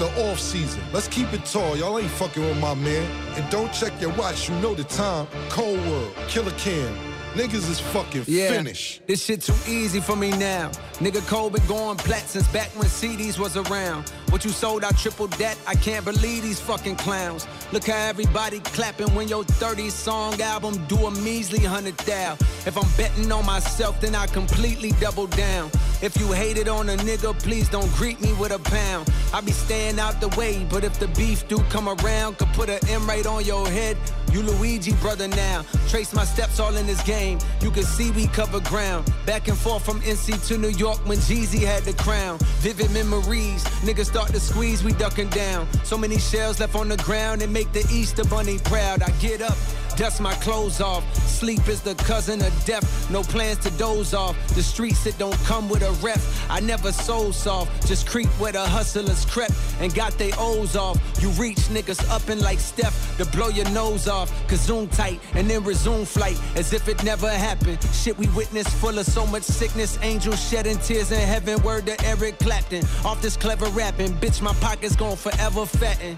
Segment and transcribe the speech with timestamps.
[0.00, 0.82] The off season.
[0.94, 1.76] Let's keep it tall.
[1.76, 3.04] Y'all ain't fucking with my man.
[3.36, 4.48] And don't check your watch.
[4.48, 5.26] You know the time.
[5.50, 7.09] Cole World, Killa Cam.
[7.34, 9.06] Niggas is fucking Yeah, finished.
[9.06, 10.68] this shit too easy for me now.
[10.98, 14.08] Nigga Cole been going plat since back when CDs was around.
[14.30, 15.56] What you sold, I tripled that.
[15.66, 17.46] I can't believe these fucking clowns.
[17.72, 22.34] Look how everybody clapping when your 30 song album do a measly hundred thou.
[22.66, 25.70] If I'm betting on myself, then I completely double down.
[26.02, 29.08] If you hated on a nigga, please don't greet me with a pound.
[29.32, 32.68] I be staying out the way, but if the beef do come around, could put
[32.68, 33.96] an M right on your head.
[34.32, 35.64] You Luigi brother now.
[35.88, 37.38] Trace my steps all in this game.
[37.60, 39.12] You can see we cover ground.
[39.26, 42.38] Back and forth from NC to New York when Jeezy had the crown.
[42.60, 43.64] Vivid memories.
[43.82, 45.66] Niggas start to squeeze, we ducking down.
[45.84, 49.02] So many shells left on the ground and make the Easter bunny proud.
[49.02, 49.56] I get up.
[50.00, 51.04] Dust my clothes off.
[51.14, 53.10] Sleep is the cousin of death.
[53.10, 54.34] No plans to doze off.
[54.54, 56.18] The streets that don't come with a rep.
[56.48, 57.86] I never soul soft.
[57.86, 60.98] Just creep where the hustlers crept and got they O's off.
[61.20, 64.30] You reach niggas up and like Steph to blow your nose off.
[64.48, 67.78] Kazoom tight and then resume flight as if it never happened.
[67.92, 69.98] Shit we witnessed full of so much sickness.
[70.00, 71.62] Angels shedding tears in heaven.
[71.62, 72.84] Word to Eric Clapton.
[73.04, 74.14] Off this clever rapping.
[74.14, 76.16] Bitch, my pockets gon' forever fatten.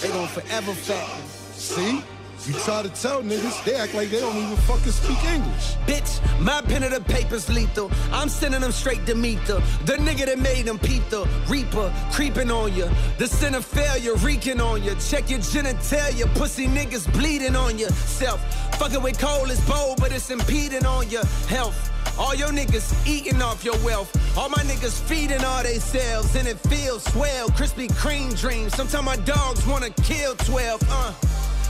[0.00, 1.43] They gon' forever fatten.
[1.56, 2.02] See?
[2.46, 5.76] You try to tell niggas, they act like they don't even fucking speak English.
[5.86, 7.90] Bitch, my pen of the paper's lethal.
[8.12, 12.50] I'm sending them straight to meet the nigga that made them peep the reaper creeping
[12.50, 12.86] on you.
[13.16, 14.94] The sin of failure reeking on you.
[14.96, 18.42] Check your genitalia, pussy niggas bleeding on yourself.
[18.76, 21.92] Fucking with Cole is bold, but it's impeding on your health.
[22.18, 24.14] All your niggas eating off your wealth.
[24.36, 27.48] All my niggas feeding all they selves, and it feels swell.
[27.48, 28.74] Krispy Kreme dreams.
[28.74, 30.82] Sometimes my dogs wanna kill 12.
[30.90, 31.14] Uh.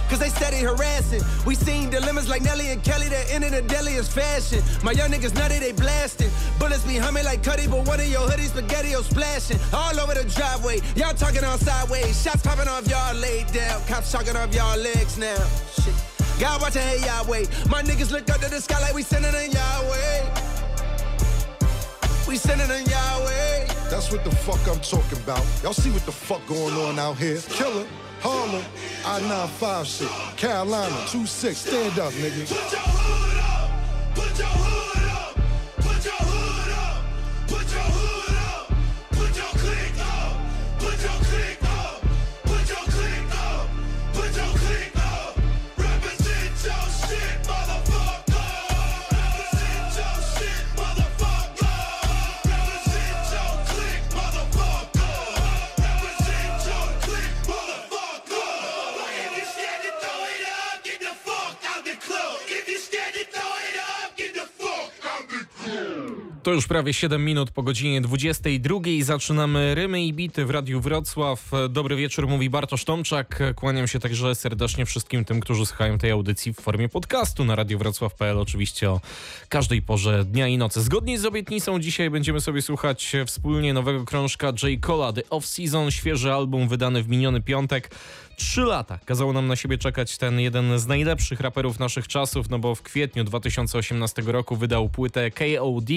[0.09, 1.23] Cause they steady harassing.
[1.47, 4.63] We seen dilemmas like Nelly and Kelly that end in the deadliest fashion.
[4.83, 6.31] My young niggas nutty, they blasting.
[6.59, 9.59] Bullets be humming like Cudi, but one of your hoodies spaghetti splashing.
[9.73, 10.81] All over the driveway.
[10.97, 12.21] Y'all talking on sideways.
[12.23, 13.83] Shots popping off y'all laid down.
[13.87, 15.37] Cops talking off y'all legs now.
[15.83, 15.95] Shit.
[16.41, 17.47] God watching, hey Yahweh.
[17.69, 20.55] My niggas look up to the sky like we sending in Yahweh.
[22.29, 23.67] We sending in Yahweh.
[23.91, 25.45] That's what the fuck I'm talking about.
[25.63, 27.39] Y'all see what the fuck going on out here?
[27.49, 27.87] Killer,
[28.27, 28.65] Harlem,
[29.05, 32.49] I-95 shit, Carolina, 2-6, stand up, nigga.
[32.49, 34.15] Put your hood up.
[34.15, 34.74] Put your hood
[66.45, 68.81] To już prawie 7 minut po godzinie 22.
[69.03, 71.51] Zaczynamy Rymy i Bity w Radiu Wrocław.
[71.69, 73.43] Dobry wieczór, mówi Bartosz Tomczak.
[73.57, 78.39] Kłaniam się także serdecznie wszystkim tym, którzy słuchają tej audycji w formie podcastu na radiowrocław.pl.
[78.39, 79.01] Oczywiście o
[79.49, 80.83] każdej porze dnia i nocy.
[80.83, 84.81] Zgodnie z obietnicą dzisiaj będziemy sobie słuchać wspólnie nowego krążka J.
[84.81, 87.91] Cola, The Off Season, świeży album wydany w miniony piątek.
[88.37, 92.59] Trzy lata kazało nam na siebie czekać ten jeden z najlepszych raperów naszych czasów, no
[92.59, 95.89] bo w kwietniu 2018 roku wydał płytę KOD.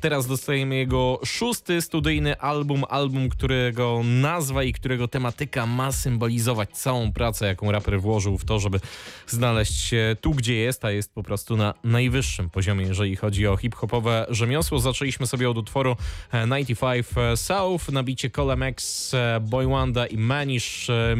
[0.00, 7.12] Teraz dostajemy jego szósty studyjny album, album, którego nazwa i którego tematyka ma symbolizować całą
[7.12, 8.80] pracę, jaką raper włożył w to, żeby
[9.26, 13.56] znaleźć się tu, gdzie jest, a jest po prostu na najwyższym poziomie, jeżeli chodzi o
[13.56, 14.78] hip-hopowe rzemiosło.
[14.78, 15.96] Zaczęliśmy sobie od utworu
[16.32, 21.14] e, 95 South, nabicie Colem X, e, Boy Wanda i Manish, e,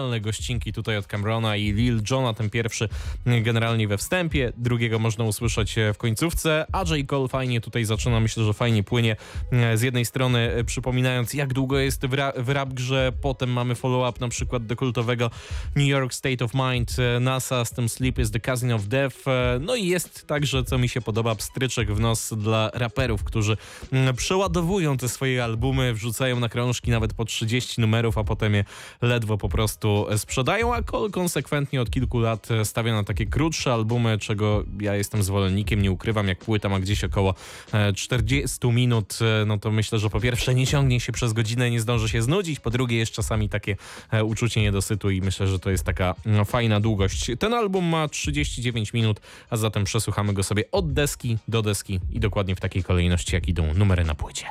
[0.00, 2.88] minimalne gościnki tutaj od Camerona i Lil Jona, ten pierwszy
[3.26, 7.06] generalnie we wstępie, drugiego można usłyszeć e, w końcówce, a J.
[7.06, 9.16] Cole fajnie tutaj zaczyna, myślę, że fajnie płynie
[9.52, 13.52] e, z jednej strony e, przypominając jak długo jest w, ra- w rap grze, potem
[13.52, 15.30] mamy follow-up na przykład do kultowego
[15.76, 19.16] New York State of Mind, NASA z tym Sleep is the Cousin of Death,
[19.60, 23.56] no i jest także, co mi się podoba, pstryczek w nos dla raperów, którzy
[23.92, 28.64] mm, przeładowują te swoje albumy, wrzucają na krążki nawet po 30 numerów, a potem je
[29.02, 30.82] ledwo po prostu sprzedają, a
[31.12, 35.90] konsekwentnie od kilku lat e, stawia na takie krótsze albumy, czego ja jestem zwolennikiem, nie
[35.90, 37.34] ukrywam, jak płyta ma gdzieś około
[37.72, 41.70] e, 40 minut, e, no to myślę, że po pierwsze nie ciągnie się przez godzinę,
[41.70, 43.76] nie zdąży się znudzić, po drugie jest czasami takie
[44.10, 47.30] e, uczucie niedosytu i myślę, że to jest taka no, fajna długość.
[47.38, 49.20] Ten album ma 39 minut,
[49.50, 53.48] a zatem przesłuchamy go sobie od deski do deski i dokładnie w takiej kolejności, jak
[53.48, 54.46] idą numery na płycie.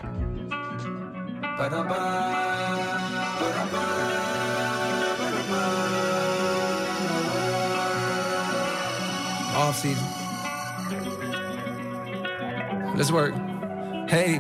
[9.60, 10.08] Off season.
[12.96, 13.34] Let's work.
[14.10, 14.40] Hey,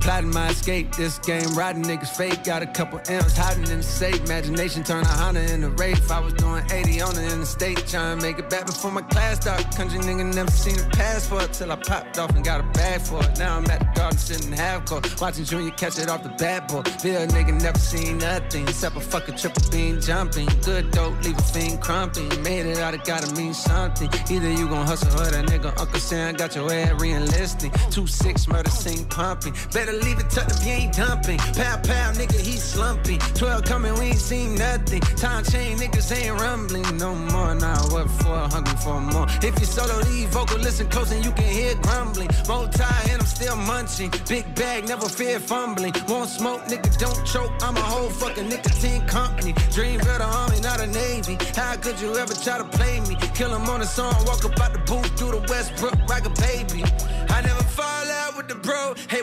[0.00, 2.42] Plotting my escape, this game, riding niggas fake.
[2.42, 4.20] Got a couple M's hiding in the safe.
[4.24, 6.10] Imagination turn a Honda into Wraith.
[6.10, 9.36] I was doing 80 on the interstate, trying to make it back before my class
[9.36, 9.60] start.
[9.76, 13.22] Country nigga never seen a passport till I popped off and got a bag for
[13.22, 13.38] it.
[13.38, 16.68] Now I'm at the garden sitting half court, watching Junior catch it off the bat
[16.68, 16.82] boy.
[17.02, 20.48] Bill nigga never seen nothing except a fucking triple beam jumping.
[20.64, 22.28] Good dope, leave a fiend crumping.
[22.42, 24.08] Made it out, it gotta mean something.
[24.30, 27.70] Either you gon' hustle or that nigga Uncle Sam got your head re-enlisting.
[27.90, 29.54] Two six murder scene pumping.
[29.72, 31.38] Better leave it tucked if you ain't dumping.
[31.38, 33.18] Pow pow, nigga, he slumping.
[33.34, 35.00] Twelve coming, we ain't seen nothing.
[35.16, 37.54] Time chain, niggas ain't rumbling no more.
[37.54, 38.38] Now what for?
[38.54, 39.26] Hungry for more.
[39.42, 42.30] If you solo lead vocal, listen close and you can hear grumbling.
[42.48, 44.12] Multi and I'm still munching.
[44.28, 45.94] Big bag, never fear fumbling.
[46.08, 47.52] Won't smoke, nigga, don't choke.
[47.60, 49.52] I'm a whole fucking nicotine company.
[49.74, 51.36] Dreamville army, not a navy.
[51.54, 53.16] How could you ever try to play me?
[53.34, 55.39] Kill him on a song, walk up out the booth through the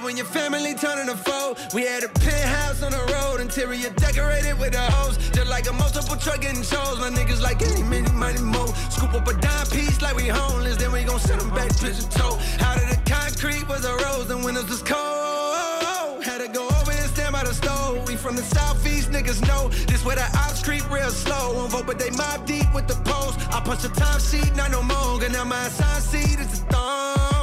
[0.07, 4.57] when your family turning a foe, we had a penthouse on the road, interior decorated
[4.57, 6.97] with a hose, just like a multiple truck getting shows.
[6.97, 8.67] My niggas like any many money mo.
[8.89, 12.07] Scoop up a dime piece like we homeless, then we gon' send them back pigeon
[12.09, 12.39] toe.
[12.63, 16.23] Out of the concrete was a rose, and windows was cold.
[16.23, 18.07] Had to go over and stand by the stove.
[18.07, 21.53] We from the southeast, niggas know this where the ops creep real slow.
[21.53, 23.35] Won't vote, but they Mobb Deep with the post.
[23.53, 25.21] I punch the time sheet, not no more.
[25.21, 27.36] And now my assigned seat is a thorn.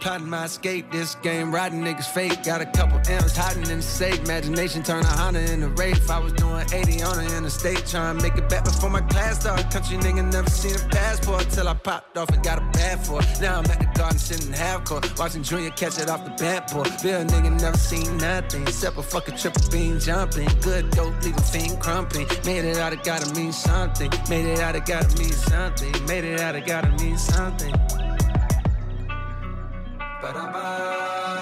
[0.00, 2.42] Plotting my escape, this game, riding niggas fake.
[2.44, 4.18] Got a couple M's hiding in the safe.
[4.20, 6.10] Imagination turn a Honda into Wraith.
[6.10, 9.40] I was doing 80 on the interstate, trying to make it back before my class
[9.40, 9.70] started.
[9.70, 13.20] Country nigga never seen a passport till I popped off and got a bad for
[13.20, 13.26] it.
[13.40, 16.72] Now I'm at the garden sitting half court, watching Junior catch it off the bat
[16.72, 16.84] boy.
[17.02, 20.48] Bill nigga never seen nothing except a fucking triple beam jumping.
[20.60, 22.26] Good dope, leave a fiend crumping.
[22.44, 24.10] Made it out, it gotta mean something.
[24.28, 26.06] Made it out, it gotta mean something.
[26.06, 27.72] Made it out, it gotta mean something.
[30.22, 31.41] Ba-da-ba.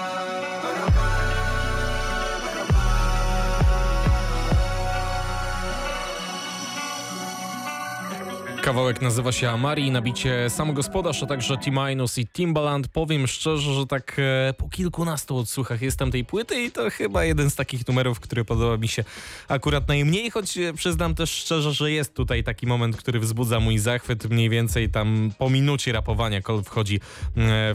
[8.61, 12.87] Kawałek nazywa się Amari, nabicie sam gospodarz, a także T-Minus i Timbaland.
[12.87, 17.49] Powiem szczerze, że tak e, po kilkunastu odsłuchach jestem tej płyty i to chyba jeden
[17.49, 19.03] z takich numerów, który podoba mi się
[19.47, 23.77] akurat najmniej, choć e, przyznam też szczerze, że jest tutaj taki moment, który wzbudza mój
[23.77, 24.29] zachwyt.
[24.29, 26.99] Mniej więcej tam po minucie rapowania Cole wchodzi e,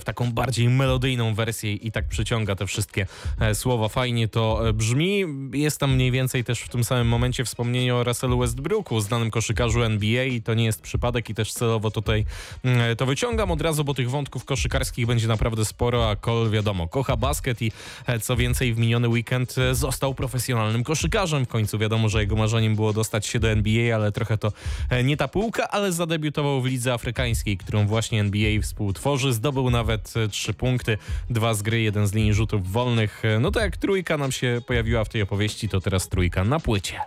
[0.00, 3.06] w taką bardziej melodyjną wersję i tak przyciąga te wszystkie
[3.54, 3.88] słowa.
[3.88, 5.24] Fajnie to brzmi.
[5.52, 9.82] Jest tam mniej więcej też w tym samym momencie wspomnienie o Russellu Westbrooku, znanym koszykarzu
[9.82, 12.25] NBA i to nie jest przypadek i też celowo tutaj
[12.64, 16.88] mm, to wyciągam od razu, bo tych wątków koszykarskich będzie naprawdę sporo, a Cole wiadomo,
[16.88, 17.73] kocha basket i
[18.06, 21.44] e, co więcej w miniony weekend e, został profesjonalnym koszykarzem.
[21.44, 24.52] W końcu wiadomo, że jego marzeniem było dostać się do NBA, ale trochę to
[24.90, 29.32] e, nie ta półka, ale zadebiutował w lidze afrykańskiej, którą właśnie NBA współtworzy.
[29.32, 30.99] Zdobył nawet trzy punkty,
[31.31, 33.23] dwa z gry, jeden z linii rzutów wolnych.
[33.40, 37.00] No to jak trójka nam się pojawiła w tej opowieści, to teraz trójka na płycie.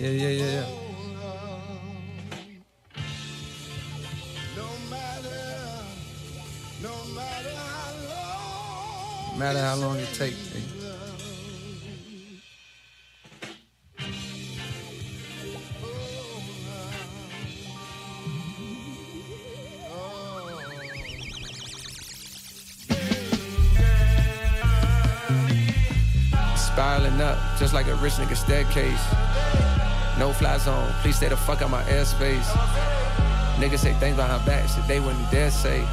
[0.00, 0.66] Yeah, yeah, yeah, yeah.
[4.56, 5.42] No matter,
[6.80, 9.38] no matter how long.
[9.38, 10.69] matter how long it takes.
[26.80, 29.04] Spiraling up, just like a rich nigga staircase.
[30.18, 32.46] No fly zone, please stay the fuck out my airspace.
[33.56, 35.86] Niggas say things behind back, that they wouldn't dare say.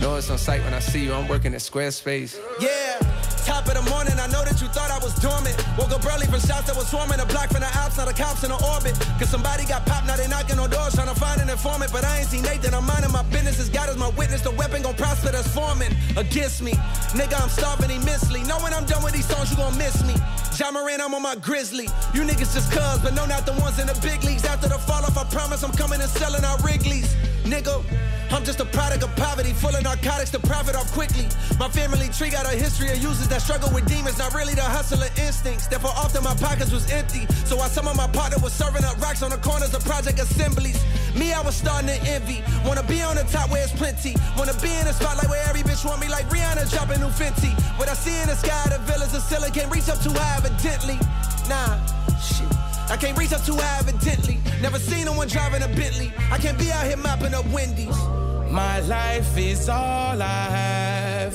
[0.00, 2.36] Know it's on sight when I see you, I'm working at Squarespace.
[2.58, 2.98] Yeah,
[3.48, 5.56] top of the morning, I know that you thought I was dormant.
[5.80, 7.18] Woke up early from shots that was swarming.
[7.18, 8.92] A block from the ops, now the cops in the orbit.
[9.16, 11.90] Cause somebody got popped, now they knocking on doors trying to find an informant.
[11.90, 13.58] But I ain't seen Nathan, I'm minding my business.
[13.58, 16.72] As God is my witness, the weapon gon' prosper that's forming against me.
[17.16, 18.44] Nigga, I'm starving immensely.
[18.44, 20.14] Know when I'm done with these songs, you gon' miss me.
[20.60, 21.88] Ja Morant, I'm on my grizzly.
[22.12, 24.44] You niggas just cuz, but no, not the ones in the big leagues.
[24.44, 27.16] After the fall off, I promise I'm coming and selling our Wrigley's.
[27.48, 27.80] Nigga,
[28.30, 31.26] I'm just a product of poverty, full of narcotics to profit off quickly.
[31.58, 34.62] My family tree got a history of users that struggle with demons, not really the
[34.62, 35.66] hustler instincts.
[35.66, 37.26] Therefore, often my pockets was empty.
[37.46, 40.20] So while some of my partner was serving up rocks on the corners of project
[40.20, 40.78] assemblies,
[41.16, 42.44] me, I was starting to envy.
[42.64, 44.14] Wanna be on the top where it's plenty.
[44.36, 47.56] Wanna be in the spotlight where every bitch want me like Rihanna dropping new Fenty.
[47.78, 50.36] What I see in the sky, the villas of ceiling can't reach up too high,
[50.36, 51.00] evidently.
[51.48, 51.80] Nah,
[52.20, 52.46] shit.
[52.90, 54.38] I can't reach up too high, evidently.
[54.60, 56.12] Never seen no one driving a Bentley.
[56.30, 57.96] I can't be out here mopping up Wendy's.
[58.50, 61.34] My life is all I have.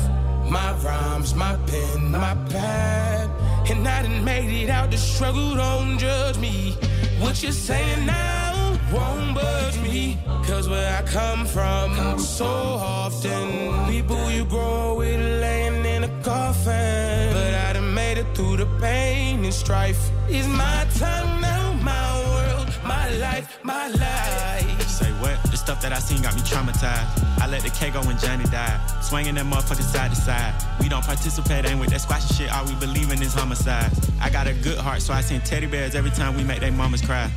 [0.50, 3.30] My rhymes, my pen, my pad.
[3.70, 6.72] And I done made it out the struggle, don't judge me.
[7.20, 10.18] What you're saying now won't budge me.
[10.46, 12.20] Cause where I come from.
[12.20, 17.34] So often, people you grow with laying in a coffin.
[17.34, 20.10] But I done made it through the pain and strife.
[20.28, 24.88] It's my time now, my world, my life, my life.
[24.88, 25.42] Say what?
[25.52, 27.42] The stuff that I seen got me traumatized.
[27.42, 28.80] I let the K go when Johnny died.
[29.02, 30.54] Swinging that motherfucker side to side.
[30.80, 32.54] We don't participate, ain't with that squashy shit.
[32.54, 33.92] All we believe in is homicide.
[34.22, 36.72] I got a good heart, so I send teddy bears every time we make they
[36.72, 37.30] mamas cry.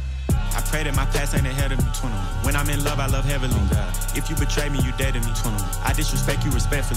[0.57, 1.91] I pray that my past ain't ahead of me.
[1.93, 2.17] 21.
[2.41, 3.53] When I'm in love, I love heavily.
[3.53, 5.29] Oh if you betray me, you dead to me.
[5.37, 5.61] 21.
[5.85, 6.97] I disrespect you respectfully.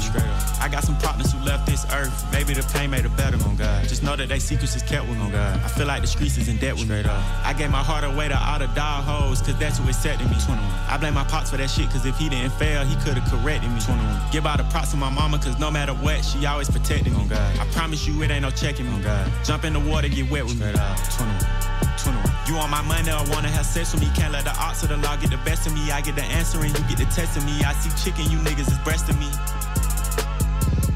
[0.62, 2.16] I got some partners who left this earth.
[2.32, 3.36] Maybe the pain made it better.
[3.44, 3.84] On oh God.
[3.84, 5.26] Just know that they secrets is kept with me.
[5.28, 5.60] Oh God.
[5.60, 7.12] I feel like the streets is in debt with Straight me.
[7.12, 7.22] Up.
[7.44, 10.38] I gave my heart away to all the dog hoes, cause that's who accepted me.
[10.40, 10.64] 21.
[10.88, 13.70] I blame my pops for that shit, cause if he didn't fail, he could've corrected
[13.70, 13.82] me.
[13.82, 14.32] 21.
[14.32, 17.20] Give all the props to my mama, cause no matter what, she always protected me.
[17.20, 17.60] Oh God.
[17.60, 18.96] I promise you it ain't no checking me.
[18.96, 19.28] Oh God.
[19.44, 20.80] Jump in the water, get wet with Straight me.
[20.80, 20.98] Up.
[21.12, 22.24] 21.
[22.24, 22.39] 21.
[22.50, 24.10] You on my money or wanna have sex with me?
[24.16, 25.92] Can't let the odds of the law get the best of me.
[25.92, 27.62] I get the answering, you get the testing me.
[27.64, 29.30] I see chicken, you niggas is breasting me.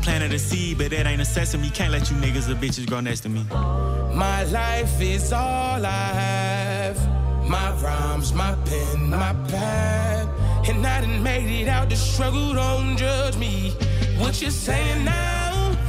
[0.02, 1.70] Planted a seed, but it ain't a sesame.
[1.70, 3.46] Can't let you niggas or bitches grow next to me.
[4.16, 6.98] My life is all I have.
[7.48, 10.28] My rhymes, my pen, my pad.
[10.68, 13.76] And I done made it out the struggle, don't judge me.
[14.18, 15.43] What you saying now?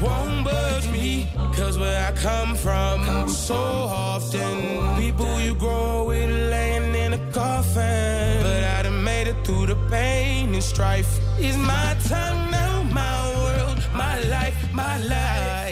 [0.05, 1.27] Won't budge me.
[1.57, 4.57] Cause where I come from, so often,
[4.97, 8.43] people you grow with laying in a coffin.
[8.43, 11.11] But I done made it through the pain and strife.
[11.39, 15.64] Is my time now, my world, my life, my life.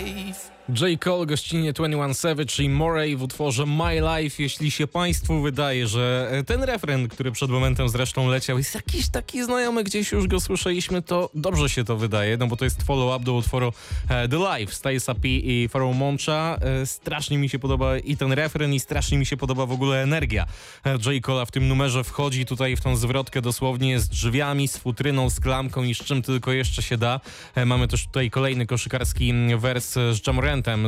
[0.68, 1.00] J.
[1.00, 4.42] Cole, gościnie 21 Savage i Morey w utworze My Life.
[4.42, 9.44] Jeśli się Państwu wydaje, że ten refren, który przed momentem zresztą leciał, jest jakiś taki
[9.44, 13.24] znajomy, gdzieś już go słyszeliśmy, to dobrze się to wydaje, no bo to jest follow-up
[13.24, 13.72] do utworu
[14.08, 16.58] e, The Life, Staisa P i Pharaoh Moncha.
[16.60, 20.02] E, strasznie mi się podoba i ten refren i strasznie mi się podoba w ogóle
[20.02, 20.46] energia
[20.86, 21.00] e, J.
[21.00, 22.04] Cole'a w tym numerze.
[22.04, 26.22] Wchodzi tutaj w tą zwrotkę dosłownie z drzwiami, z futryną, z klamką i z czym
[26.22, 27.20] tylko jeszcze się da.
[27.66, 30.20] Mamy też tutaj kolejny koszykarski wers z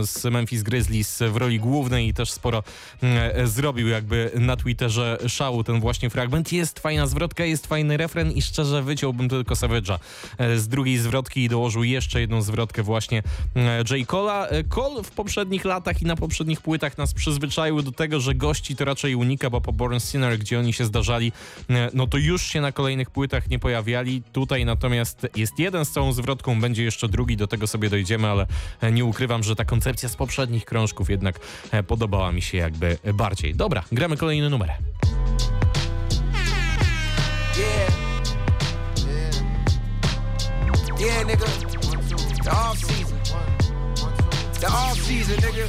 [0.02, 2.62] Z Memphis Grizzlies w roli głównej i też sporo
[3.02, 6.52] mm, zrobił jakby na Twitterze szału ten właśnie fragment.
[6.52, 9.98] Jest fajna zwrotka, jest fajny refren i szczerze wyciąłbym tylko Savage'a
[10.38, 13.22] e, z drugiej zwrotki i dołożył jeszcze jedną zwrotkę właśnie
[13.54, 14.08] mm, J.
[14.08, 14.46] Cole'a.
[14.50, 18.76] E, Cole w poprzednich latach i na poprzednich płytach nas przyzwyczaił do tego, że gości
[18.76, 21.32] to raczej unika, bo po Born Sinner, gdzie oni się zdarzali,
[21.70, 24.22] e, no to już się na kolejnych płytach nie pojawiali.
[24.32, 28.46] Tutaj natomiast jest jeden z całą zwrotką, będzie jeszcze drugi, do tego sobie dojdziemy, ale
[28.92, 33.54] nie ukrywam, że ta koncepcja z poprzednich krążków jednak e, podobała mi się jakby bardziej.
[33.54, 34.72] Dobra, gramy kolejny numer.
[37.56, 37.88] Yeah.
[39.06, 39.30] Yeah.
[41.00, 41.46] Yeah, nigga.
[42.44, 43.18] The off season.
[44.60, 45.68] The off season, nigga.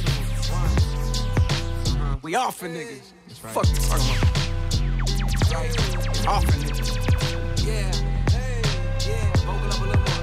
[2.22, 3.12] We offin' niggas.
[3.52, 4.36] Fuck you talking about.
[6.26, 6.90] Offin' niggas.
[7.64, 7.92] Yeah.
[8.30, 8.62] Hey.
[9.08, 9.32] Yeah.
[9.46, 10.22] Vocal up a little more.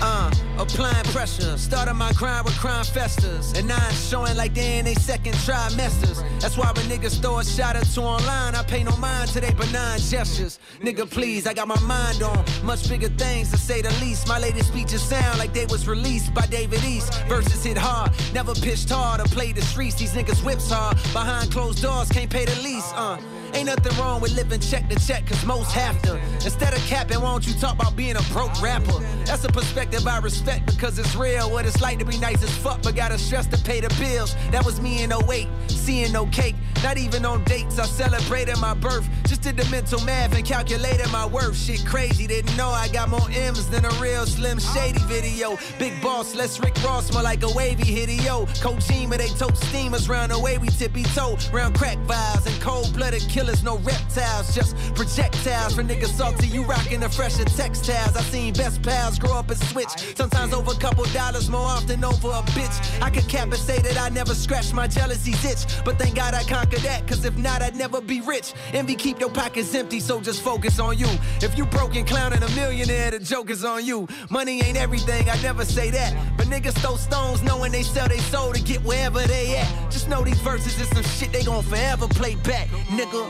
[0.00, 0.47] Uh.
[0.58, 3.52] Applying pressure, started my grind with crime festers.
[3.52, 6.18] And now I'm showing like they in they second trimesters.
[6.40, 9.40] That's why when niggas throw a shot or two online, I pay no mind to
[9.40, 10.58] they benign gestures.
[10.80, 14.26] Nigga, please, I got my mind on much bigger things to say the least.
[14.26, 17.14] My latest speeches sound like they was released by David East.
[17.28, 19.94] Verses hit hard, never pitched hard or played the streets.
[19.94, 22.92] These niggas whips hard, behind closed doors, can't pay the lease.
[22.94, 23.18] Uh.
[23.54, 26.16] Ain't nothing wrong with living check to check, cause most have to.
[26.44, 29.00] Instead of capping, why don't you talk about being a broke rapper?
[29.24, 31.50] That's a perspective I respect because it's real.
[31.50, 34.34] What it's like to be nice as fuck, but gotta stress to pay the bills.
[34.50, 36.56] That was me in 08, seeing no cake.
[36.82, 39.08] Not even on dates, I celebrated my birth.
[39.26, 41.56] Just did the mental math and calculated my worth.
[41.56, 45.58] Shit crazy, didn't know I got more M's than a real Slim Shady video.
[45.78, 48.46] Big boss, less Rick Ross, more like a wavy hideo.
[48.86, 51.36] Team, they tote steamers round the way we tippy toe.
[51.52, 55.74] Round crack vials and cold blooded killers, no reptiles, just projectiles.
[55.74, 58.16] For niggas salty, you rockin' the fresher textiles.
[58.16, 59.92] I seen best pals grow up and switch.
[60.16, 62.76] Sometimes over a couple dollars, more often over a bitch.
[63.00, 65.84] I could cap and say that I never scratched my jealousy's itch.
[65.84, 68.54] But thank God I conquered that, cause if not, I'd never be rich.
[68.72, 71.08] Envy keep your pockets empty, so just focus on you.
[71.40, 74.08] If you broken clowning a millionaire, the joke is on you.
[74.30, 76.10] Money ain't everything, I never say that.
[76.36, 79.92] But niggas throw stones knowing they sell their soul to get wherever they at.
[79.92, 82.66] Just know these verses is some shit they gon' forever play back,
[82.98, 83.27] nigga.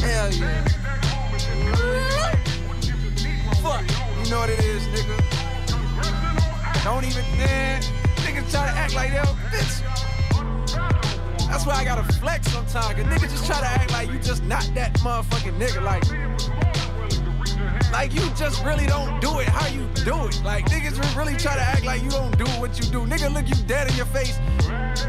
[0.00, 0.64] Hell yeah.
[3.62, 3.84] Fuck,
[4.22, 5.16] you know what it is, nigga.
[6.84, 7.82] Don't even, man.
[8.16, 9.82] Niggas try to act like they're bitch.
[11.48, 14.44] That's why I gotta flex sometimes, cause niggas just try to act like you just
[14.44, 15.82] not that motherfucking nigga.
[15.82, 16.04] Like,
[17.92, 20.40] like you just really don't do it how you do it.
[20.44, 23.00] Like niggas really try to act like you don't do what you do.
[23.06, 24.38] Nigga look you dead in your face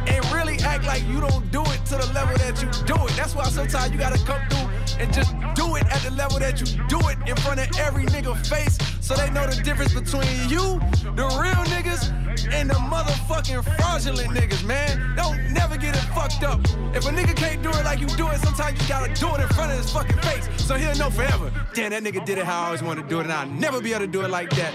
[0.07, 3.15] and really act like you don't do it to the level that you do it.
[3.15, 6.59] That's why sometimes you gotta come through and just do it at the level that
[6.59, 10.49] you do it in front of every nigga face so they know the difference between
[10.49, 10.79] you,
[11.15, 12.13] the real niggas,
[12.47, 15.15] and the motherfucking fraudulent niggas, man.
[15.15, 16.59] Don't never get it fucked up.
[16.95, 19.41] If a nigga can't do it like you do it, sometimes you gotta do it
[19.41, 21.51] in front of his fucking face so he'll know forever.
[21.73, 23.81] Damn, that nigga did it how I always wanted to do it, and I'll never
[23.81, 24.73] be able to do it like that.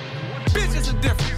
[0.49, 1.34] Bitches are a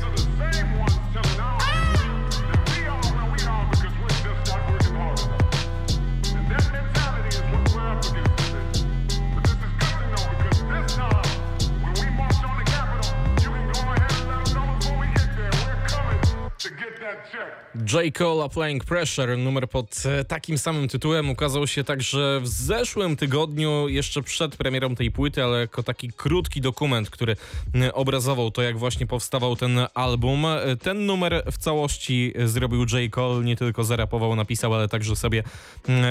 [17.36, 17.65] difference.
[17.84, 18.14] J.
[18.18, 23.88] Cole Applying Pressure, numer pod e, takim samym tytułem, ukazał się także w zeszłym tygodniu,
[23.88, 27.36] jeszcze przed premierą tej płyty, ale jako taki krótki dokument, który
[27.74, 30.46] e, obrazował to, jak właśnie powstawał ten album.
[30.46, 33.12] E, ten numer w całości zrobił J.
[33.12, 35.42] Cole, nie tylko zarapował, napisał, ale także sobie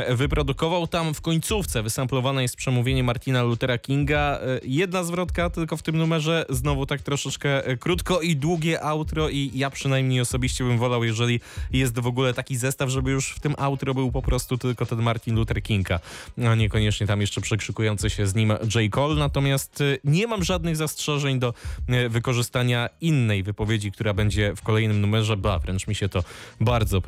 [0.10, 0.88] wyprodukował.
[0.88, 4.40] Tam w końcówce wysamplowane jest przemówienie Martina Luthera Kinga.
[4.64, 9.70] Jedna zwrotka tylko w tym numerze, znowu tak troszeczkę krótko i długie outro i ja
[9.70, 11.40] przynajmniej osobiście bym wolał, jeżeli
[11.72, 15.02] jest w ogóle taki zestaw, żeby już w tym outro był po prostu tylko ten
[15.02, 16.00] Martin Luther Kinga,
[16.48, 18.92] a niekoniecznie tam jeszcze przekrzykujący się z nim J.
[18.92, 19.16] Cole.
[19.16, 21.54] Natomiast y, nie mam żadnych zastrzeżeń do
[21.90, 26.24] y, wykorzystania innej wypowiedzi, która będzie w kolejnym numerze, ba, wręcz mi się to
[26.62, 27.02] bardzo,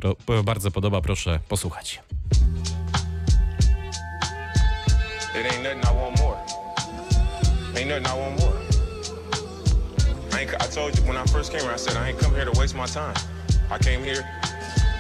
[0.44, 1.02] bardzo podoba.
[1.02, 2.02] Proszę posłuchać.
[5.40, 6.38] It ain't nothing, I want more.
[7.76, 8.68] Ain't nothing, I want more.
[10.34, 12.46] I, I told you when I first came here, I said I ain't come here
[12.46, 13.14] to waste my time.
[13.70, 14.24] I came here.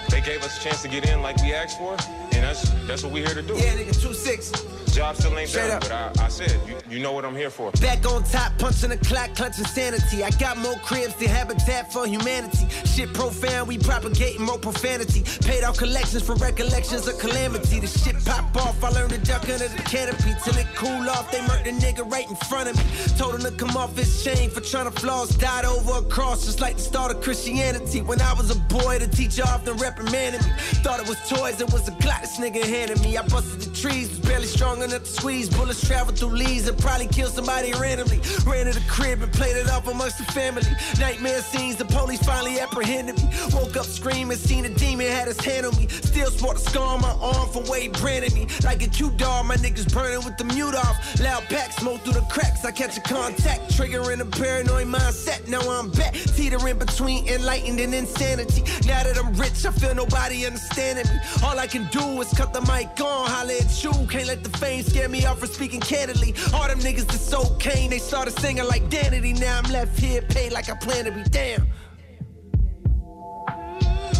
[0.09, 1.95] They gave us a chance to get in like we asked for,
[2.37, 3.55] and that's that's what we here to do.
[3.55, 4.51] Yeah, nigga, two six.
[4.93, 5.81] Job still ain't Straight done, up.
[5.81, 5.91] but
[6.21, 7.69] I, I said, you, you know what I'm here for.
[7.73, 10.23] Back on top, punching the clock, clutching sanity.
[10.23, 12.67] I got more cribs than Habitat for Humanity.
[12.85, 15.23] Shit profound, we propagating more profanity.
[15.45, 17.79] Paid out collections for recollections of calamity.
[17.79, 20.33] The shit pop off, I learned to duck under the canopy.
[20.43, 22.83] Till it cool off, they murked the nigga right in front of me.
[23.19, 25.29] Told him to come off his chain for trying to floss.
[25.35, 28.01] Died over a cross, just like the start of Christianity.
[28.01, 30.51] When I was a boy, the teacher often reprimanded me.
[30.81, 33.17] Thought it was toys, it was a Glock this nigga handed me.
[33.17, 35.49] I busted the trees, was barely strong enough to squeeze.
[35.49, 38.19] Bullets travel through leaves and probably kill somebody randomly.
[38.45, 40.63] Ran to the crib and played it off amongst the family.
[40.99, 43.29] Nightmare scenes, the police finally apprehended me.
[43.53, 45.87] Woke up screaming, seen a demon, had his hand on me.
[45.87, 48.47] Still sport a scar on my arm from he branded me.
[48.63, 50.97] Like a cute dog, my niggas burning with the mute off.
[51.21, 52.65] Loud pack, smoke through the cracks.
[52.65, 55.47] I catch a contact, triggering a paranoid mindset.
[55.47, 58.63] Now I'm back, teetering between enlightened and insanity.
[58.87, 61.19] Now that I'm rich, I feel nobody understanding me.
[61.43, 63.91] All I can do is cut the mic on, holla at you.
[64.07, 66.33] Can't let the fame scare me off for speaking candidly.
[66.53, 69.39] All them niggas that so cane, they started singing like Danity.
[69.39, 71.67] Now I'm left here paid like I plan to be damn.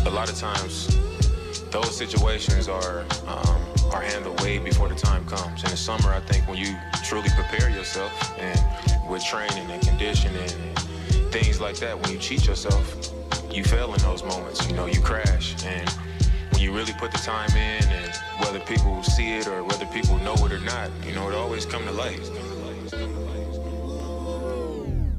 [0.05, 0.97] A lot of times,
[1.71, 5.63] those situations are um, are handled way before the time comes.
[5.63, 10.39] In the summer, I think when you truly prepare yourself and with training and conditioning
[10.39, 10.79] and
[11.31, 13.13] things like that, when you cheat yourself,
[13.51, 14.67] you fail in those moments.
[14.67, 15.89] You know, you crash and
[16.67, 20.34] you really put the time in and whether people see it or whether people know
[20.34, 22.19] it or not, you know, it always come to light.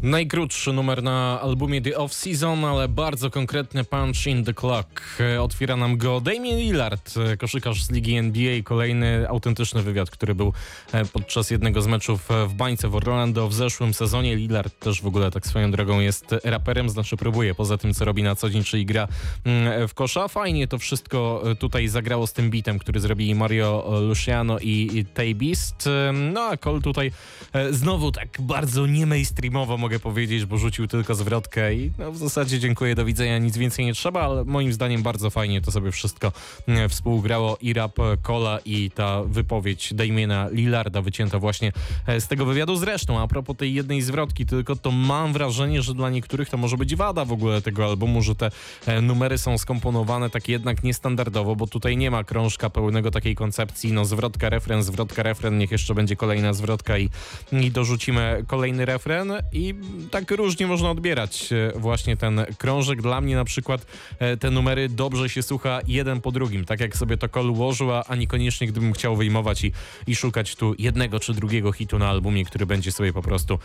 [0.03, 5.19] Najkrótszy numer na albumie The Off Season, ale bardzo konkretny punch in the clock.
[5.41, 8.63] Otwiera nam go Damien Lillard, koszykarz z ligi NBA.
[8.65, 10.53] Kolejny autentyczny wywiad, który był
[10.93, 14.37] e, podczas jednego z meczów w bańce w Orlando w zeszłym sezonie.
[14.37, 18.23] Lillard też w ogóle tak swoją drogą jest raperem, znaczy próbuje poza tym, co robi
[18.23, 19.09] na co dzień, czyli gra
[19.45, 20.29] mm, w kosza.
[20.29, 25.35] Fajnie to wszystko e, tutaj zagrało z tym bitem, który zrobili Mario Luciano i Tay
[25.35, 25.89] Beast.
[26.13, 27.13] No a Cole tutaj
[27.53, 32.17] e, znowu tak bardzo nie mainstreamowo mogę powiedzieć, bo rzucił tylko zwrotkę i no, w
[32.17, 35.93] zasadzie dziękuję, do widzenia, nic więcej nie trzeba, ale moim zdaniem bardzo fajnie to sobie
[35.93, 36.33] wszystko
[36.69, 41.73] mm, współgrało i rap Cola i ta wypowiedź Damiena Lillarda wycięta właśnie
[42.07, 42.77] e, z tego wywiadu.
[42.77, 46.77] Zresztą, a propos tej jednej zwrotki, tylko to mam wrażenie, że dla niektórych to może
[46.77, 48.51] być wada w ogóle tego albumu, że te
[48.87, 53.93] e, numery są skomponowane tak jednak niestandardowo, bo tutaj nie ma krążka pełnego takiej koncepcji,
[53.93, 57.11] no zwrotka, refren, zwrotka, refren, niech jeszcze będzie kolejna zwrotka i,
[57.53, 59.75] i dorzucimy kolejny refren i
[60.11, 63.03] tak różnie można odbierać e, właśnie ten krążek.
[63.03, 63.87] Dla mnie na przykład
[64.19, 67.89] e, te numery dobrze się słucha jeden po drugim, tak jak sobie to Cole ułożył,
[68.09, 69.73] a niekoniecznie gdybym chciał wyjmować i,
[70.07, 73.59] i szukać tu jednego czy drugiego hitu na albumie, który będzie sobie po prostu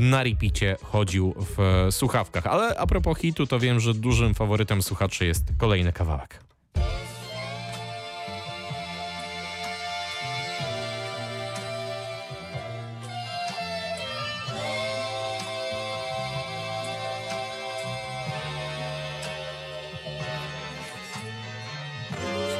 [0.00, 2.46] na repicie chodził w e, słuchawkach.
[2.46, 6.40] Ale a propos hitu, to wiem, że dużym faworytem słuchaczy jest kolejny kawałek.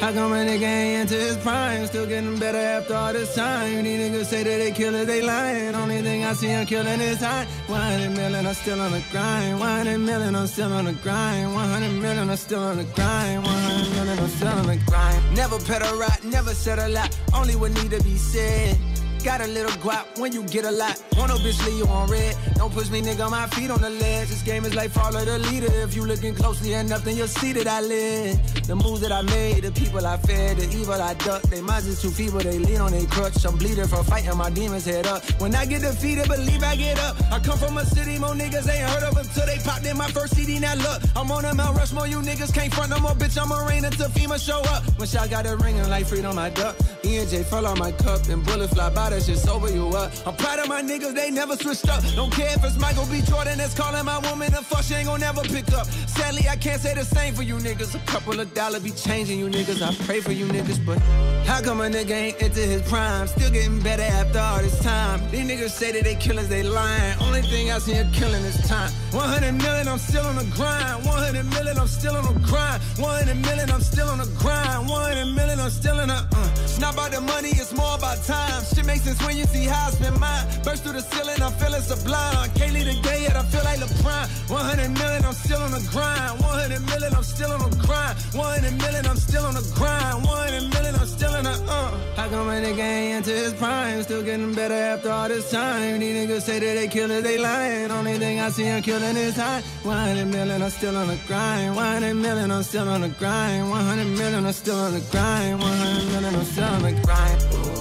[0.00, 1.86] How come a nigga ain't into his prime?
[1.86, 3.84] Still getting better after all this time.
[3.84, 5.74] These niggas say that they killers, they lying.
[5.74, 7.46] Only thing I see him killing is time.
[7.66, 9.60] 100 million, I'm still on the grind.
[9.60, 11.52] 100 million, I'm still on the grind.
[11.52, 13.42] 100 million, I'm still on the grind.
[13.44, 15.36] 100 million, I'm still on the grind.
[15.36, 17.14] Never pet a rat, never said a lot.
[17.34, 18.78] Only what need to be said.
[19.24, 21.00] Got a little guap when you get a lot.
[21.18, 22.34] Want no bitch leave you on red.
[22.54, 24.28] Don't push me, nigga, my feet on the ledge.
[24.28, 25.70] This game is like follow the leader.
[25.82, 28.66] If you looking closely enough, then you'll see that I live.
[28.66, 31.50] The moves that I made, the people I fed, the evil I ducked.
[31.50, 33.44] They minds is too feeble, they lean on their crutch.
[33.44, 35.22] I'm bleeding for fighting my demons head up.
[35.38, 37.16] When I get defeated, believe I get up.
[37.30, 40.08] I come from a city, more niggas ain't heard of until they popped in my
[40.08, 40.58] first CD.
[40.58, 43.36] Now look, I'm on a Mount Rushmore, you niggas can't front no more, bitch.
[43.40, 44.82] I'm a rain until FEMA show up.
[44.98, 46.76] When shot got a ring and like freedom, I duck.
[47.04, 49.88] E and J fell on my cup, and bullets fly by, that shit sober you
[49.88, 50.12] up.
[50.26, 52.02] I'm proud of my niggas, they never switched up.
[52.14, 53.20] Don't care if it's Michael B.
[53.22, 55.86] Jordan that's calling my woman a fuck, she ain't gon' never pick up.
[55.86, 57.94] Sadly, I can't say the same for you niggas.
[57.94, 59.82] A couple of dollars be changing you niggas.
[59.82, 60.98] I pray for you niggas, but
[61.46, 63.26] how come a nigga ain't into his prime?
[63.26, 65.20] Still getting better after all this time.
[65.30, 67.18] These niggas say that they killers, they lying.
[67.20, 68.90] Only thing I see him killing is time.
[69.12, 71.04] 100 million, I'm still on the grind.
[71.04, 72.82] 100 million, I'm still on the grind.
[72.98, 74.88] 100 million, I'm still on the grind.
[74.88, 76.14] 100 million, I'm still in the.
[76.14, 76.50] Uh.
[76.62, 78.62] It's not about the money, it's more about time.
[78.64, 80.44] Shit makes sense when you see how I spend mine.
[80.62, 82.36] Burst through the ceiling, I'm feeling sublime.
[82.36, 84.24] I can't leave the gay yet, I feel like LeBron.
[84.50, 86.40] 100 million, I'm still on the grind.
[86.40, 88.16] 100 million, I'm still on the grind.
[88.34, 90.24] 100 million, I'm still on the grind.
[90.24, 91.54] 100 million, I'm still in the.
[91.66, 91.90] Uh.
[92.16, 94.02] How come a nigga ain't into his prime?
[94.02, 96.00] Still getting better after all this time.
[96.00, 97.90] These niggas say that they killers, they lying.
[97.90, 99.62] Only thing I see him killing is time.
[99.82, 101.76] 100 million, I'm still on the grind.
[101.76, 103.70] 100 million, I'm still on the grind.
[103.70, 105.60] 100 million, I'm still on the grind.
[105.60, 107.79] 100 million, I'm still on the grind.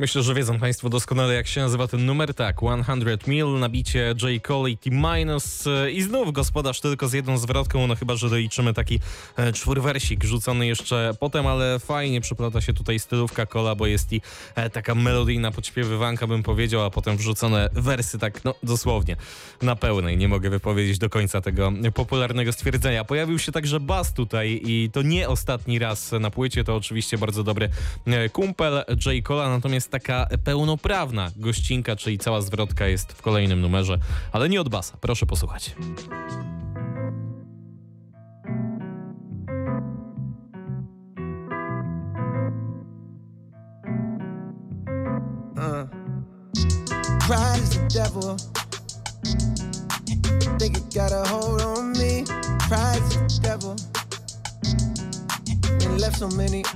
[0.00, 2.34] Myślę, że wiedzą Państwo doskonale, jak się nazywa ten numer.
[2.34, 4.42] Tak, 100 Mil, nabicie J.
[4.42, 5.64] Cole i T-Minus.
[5.92, 9.00] I znów gospodarz tylko z jedną zwrotką, no chyba, że doliczymy taki
[9.36, 14.20] e, czwórwersik rzucony jeszcze potem, ale fajnie przyplata się tutaj stylówka Cola, bo jest i
[14.54, 19.16] e, taka melodyjna podśpiewywanka, bym powiedział, a potem wrzucone wersy tak, no dosłownie,
[19.62, 20.16] na pełnej.
[20.16, 23.04] Nie mogę wypowiedzieć do końca tego popularnego stwierdzenia.
[23.04, 27.44] Pojawił się także bas tutaj i to nie ostatni raz na płycie, to oczywiście bardzo
[27.44, 27.68] dobry
[28.06, 29.24] e, kumpel J.
[29.24, 33.98] Cola, natomiast taka pełnoprawna gościnka, czyli cała zwrotka jest w kolejnym numerze,
[34.32, 34.96] ale nie od basa.
[35.00, 35.74] Proszę posłuchać.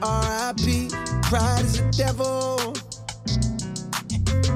[0.00, 0.88] A me.
[1.22, 2.83] Pride is the devil.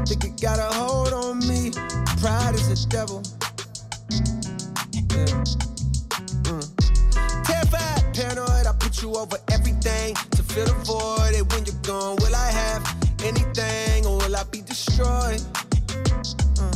[0.08, 1.70] Think it got a hold on me.
[2.16, 3.22] Pride is a devil.
[4.08, 4.24] Yeah.
[6.48, 6.64] Mm.
[7.44, 11.34] Terrified, paranoid, I put you over everything to fill the void.
[11.34, 12.82] And when you're gone, will I have
[13.22, 15.42] anything or will I be destroyed?
[16.56, 16.72] Mm.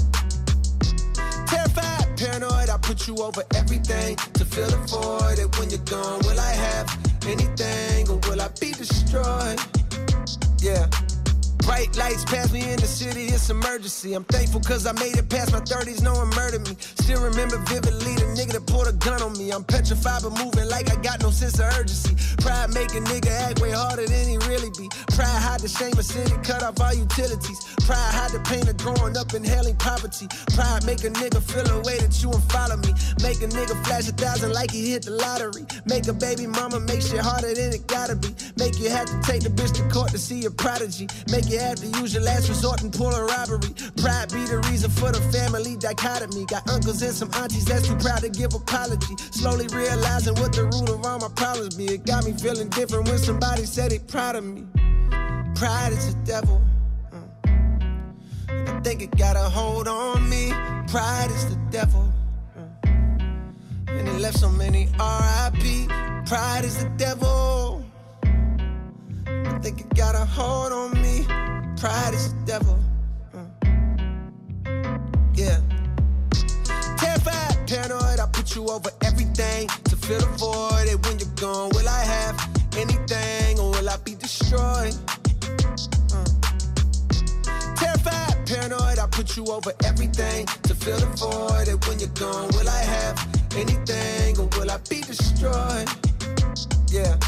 [1.48, 5.38] Terrified, paranoid, I put you over everything to fill the void.
[5.38, 6.86] And when you're gone, will I have
[7.26, 9.58] anything or will I be destroyed?
[10.60, 10.86] Yeah.
[11.64, 14.14] Bright lights pass me in the city, it's emergency.
[14.14, 16.76] I'm thankful cause I made it past my 30s, no one murdered me.
[16.78, 19.50] Still remember vividly the nigga that pulled a gun on me.
[19.50, 22.16] I'm petrified but moving like I got no sense of urgency.
[22.42, 24.88] Pride make a nigga act way harder than he really be.
[25.14, 27.58] Pride hide the shame of and cut off all utilities.
[27.86, 30.26] Pride hide the pain of growing up in inhaling poverty.
[30.54, 32.90] Pride make a nigga feel a way that you won't follow me.
[33.22, 35.64] Make a nigga flash a thousand like he hit the lottery.
[35.86, 38.34] Make a baby mama make shit harder than it gotta be.
[38.56, 41.06] Make you have to take the bitch to court to see your prodigy.
[41.30, 43.74] Make you have to use your last resort and pull a robbery.
[44.00, 46.46] Pride be the reason for the family dichotomy.
[46.46, 49.14] Got uncles and some aunties that's too proud to give apology.
[49.32, 51.84] Slowly realizing what the root of all my problems be.
[51.86, 54.64] It got me feeling different when somebody said they proud of me.
[55.54, 56.62] Pride is the devil.
[57.12, 58.68] Mm.
[58.68, 60.52] I think it got a hold on me.
[60.88, 62.10] Pride is the devil.
[62.56, 63.88] Mm.
[63.88, 65.88] And it left so many RIP.
[66.26, 67.84] Pride is the devil.
[69.26, 71.26] I think it got a hold on me.
[71.82, 72.78] Pride is the devil.
[73.34, 75.00] Mm.
[75.34, 75.58] Yeah.
[76.96, 77.66] Terrified,
[79.02, 80.86] anything to fill the void.
[80.88, 82.38] And when you're gone, will I have
[82.76, 84.94] anything or will I be destroyed?
[86.14, 86.24] Uh.
[87.74, 91.66] Terrified, paranoid, I put you over everything to fill the void.
[91.66, 93.18] And when you're gone, will I have
[93.56, 95.88] anything or will I be destroyed?
[96.92, 97.18] Yeah.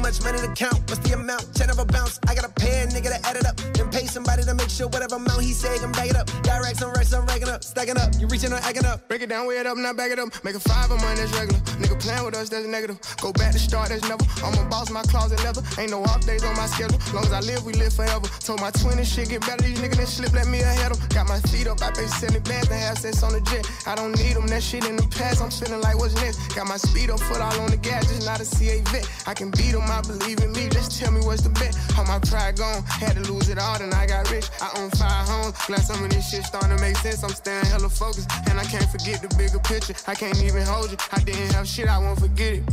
[0.00, 0.80] Much money to count.
[0.88, 1.54] What's the amount?
[1.54, 2.18] Ten of a bounce.
[2.26, 3.56] I pay a nigga to add it up.
[3.74, 6.26] Then pay somebody to make sure whatever amount he say, I'm back it up.
[6.42, 7.64] Directs on racks, I'm racking up.
[7.64, 8.12] Stacking up.
[8.18, 9.08] You reaching or acting up.
[9.08, 10.28] Break it down, weigh it up, not back it up.
[10.44, 11.60] Make a five of mine, that's regular.
[11.80, 12.98] Nigga playing with us, that's negative.
[13.20, 14.24] Go back to start, that's never.
[14.44, 15.62] I'm a boss, my closet leather.
[15.78, 17.00] Ain't no off days on my schedule.
[17.14, 18.26] Long as I live, we live forever.
[18.40, 19.62] Told my twin and shit get better.
[19.62, 21.00] These niggas that slip, let me ahead them.
[21.10, 23.66] Got my feet up, I pay 70 bands to have sex on the jet.
[23.86, 25.42] I don't need them, that shit in the past.
[25.42, 26.38] I'm feeling like what's next.
[26.54, 29.08] Got my speed up, foot all on the gas, just not a CA vet.
[29.26, 30.68] I can beat them, I believe in me.
[30.68, 31.74] Just tell me what's the bet.
[31.94, 34.48] How my pride gone, had to lose it all, then I got rich.
[34.60, 35.56] I own five homes.
[35.66, 37.22] Glad some of this shit starting to make sense.
[37.22, 39.94] I'm staying hella focused, and I can't forget the bigger picture.
[40.06, 40.96] I can't even hold you.
[41.12, 42.64] I didn't have shit, I won't forget it.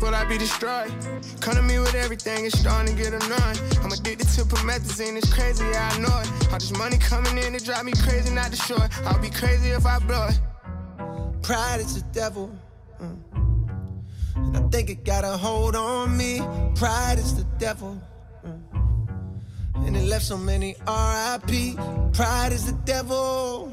[0.00, 0.90] Will I be destroyed?
[1.40, 3.58] Come to me with everything, it's starting to get annoying.
[3.82, 6.52] I'm addicted to promethazine, it's crazy, yeah, I know it.
[6.52, 8.86] All this money coming in, it drive me crazy, not destroy.
[9.04, 10.40] I'll be crazy if I blow it.
[11.42, 12.50] Pride is the devil.
[13.00, 13.31] Mm.
[14.54, 16.40] I think it got a hold on me.
[16.74, 18.00] Pride is the devil.
[18.46, 19.86] Mm.
[19.86, 21.76] And it left so many RIP.
[22.12, 23.72] Pride is the devil.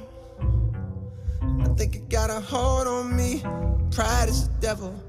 [1.41, 3.41] I think it got a hold on me.
[3.91, 5.08] Pride is the devil.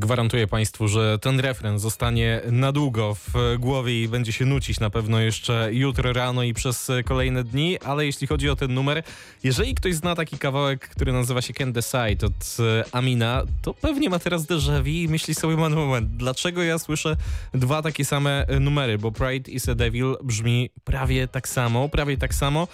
[0.00, 4.90] Gwarantuję Państwu, że ten refren zostanie na długo w głowie i będzie się nucić na
[4.90, 9.02] pewno jeszcze jutro rano i przez kolejne dni, ale jeśli chodzi o ten numer,
[9.44, 12.56] jeżeli ktoś zna taki kawałek, który nazywa się Can't Decide od
[12.92, 17.16] Amina, to pewnie ma teraz déjà vu i myśli sobie man moment, dlaczego ja słyszę
[17.54, 22.34] dwa takie same numery, bo Pride is a Devil brzmi prawie tak samo, prawie tak
[22.34, 22.68] samo.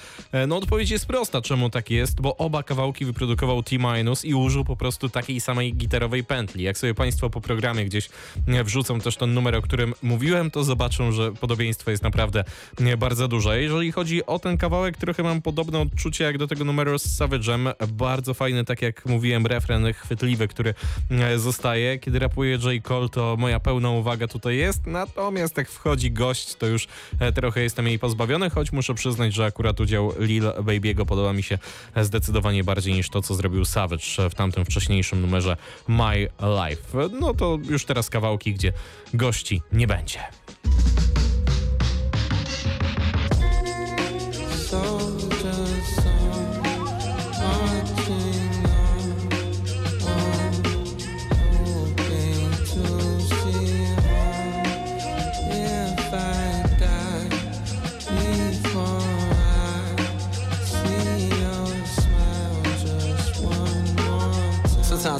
[0.48, 3.76] No odpowiedź jest prosta, czemu tak jest, bo oba kawałki wyprodukował T-
[4.24, 6.62] i użył po prostu takiej samej gitarowej pętli.
[6.62, 8.08] Jak sobie Państwo po programie gdzieś
[8.64, 12.44] wrzucą też ten numer, o którym mówiłem, to zobaczą, że podobieństwo jest naprawdę
[12.98, 13.62] bardzo duże.
[13.62, 17.86] Jeżeli chodzi o ten kawałek, trochę mam podobne odczucie jak do tego numeru z Savage'em.
[17.88, 20.74] Bardzo fajny, tak jak mówiłem, refren chwytliwy, który
[21.36, 21.98] zostaje.
[21.98, 22.82] Kiedy rapuje J.
[22.82, 26.88] Cole, to moja pełna uwaga tutaj jest, natomiast jak wchodzi gość, to już
[27.34, 31.58] trochę jestem jej pozbawiony, choć muszę przyznać, że akurat udział Lil Baby'ego podoba mi się
[32.02, 35.56] zdecydowanie bardziej niż to, co zrobił Savage w tamtym wcześniejszym numerze
[35.88, 38.72] My Life no to już teraz kawałki, gdzie
[39.14, 40.18] gości nie będzie.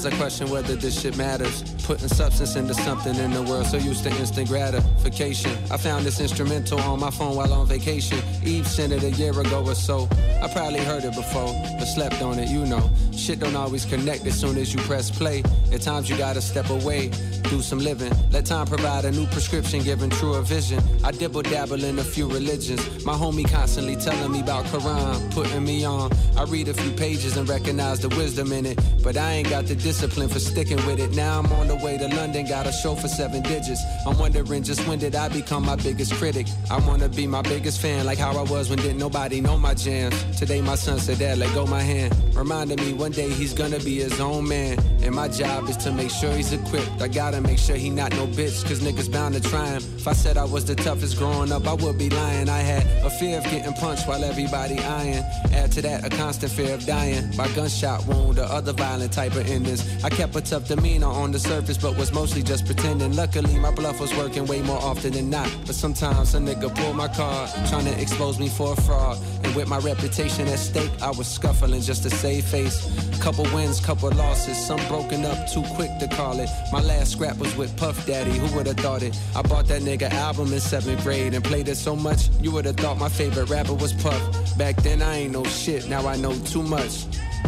[0.05, 1.63] Sometimes I question whether this shit matters.
[1.85, 5.51] Putting substance into something in the world so used to instant gratification.
[5.71, 8.19] I found this instrumental on my phone while on vacation.
[8.45, 10.07] Eve sent it a year ago or so.
[10.43, 12.91] I probably heard it before, but slept on it, you know.
[13.13, 15.43] Shit don't always connect as soon as you press play.
[15.73, 17.11] At times you gotta step away,
[17.45, 18.13] do some living.
[18.31, 20.81] Let time provide a new prescription, giving truer vision.
[21.03, 23.05] I dibble dabble in a few religions.
[23.05, 26.11] My homie constantly telling me about Quran, putting me on.
[26.37, 29.67] I read a few pages and recognize the wisdom in it, but I ain't got
[29.67, 31.13] the discipline for sticking with it.
[31.13, 33.83] Now I'm on the way to London, got a show for seven digits.
[34.07, 36.47] I'm wondering just when did I become my biggest critic?
[36.71, 39.75] I wanna be my biggest fan, like how I was when didn't nobody know my
[39.75, 40.15] jams.
[40.39, 42.15] Today my son said, Dad, let go my hand.
[42.35, 44.79] Reminding me one day he's gonna be his own man.
[45.03, 47.03] And my job is to make sure he's equipped.
[47.03, 49.83] I gotta make sure he not no bitch, cause niggas bound to try him.
[49.97, 52.49] If I said I was the toughest growing up, I would be lying.
[52.49, 55.25] I had a fear of getting punched while everybody eyeing.
[55.53, 59.33] Add to that a constant fear of dying by gunshot wound or other violent type
[59.33, 59.83] of endings.
[60.05, 63.17] I kept a tough demeanor on the surface, but was mostly just pretending.
[63.17, 65.51] Luckily, my bluff was working way more often than not.
[65.67, 69.19] But sometimes a nigga pull my card, trying to expose me for a fraud.
[69.43, 72.79] And with my reputation at stake, I was scuffling just to save face.
[73.21, 76.49] Couple wins, couple losses, some broken up too quick to call it.
[76.73, 79.19] My last scrap was with Puff Daddy, who would have thought it?
[79.35, 82.67] I bought that nigga album in seventh grade and played it so much, you would
[82.67, 84.59] have thought my favorite rapper was Puff.
[84.59, 87.07] Back then I ain't no shit, now I know too much.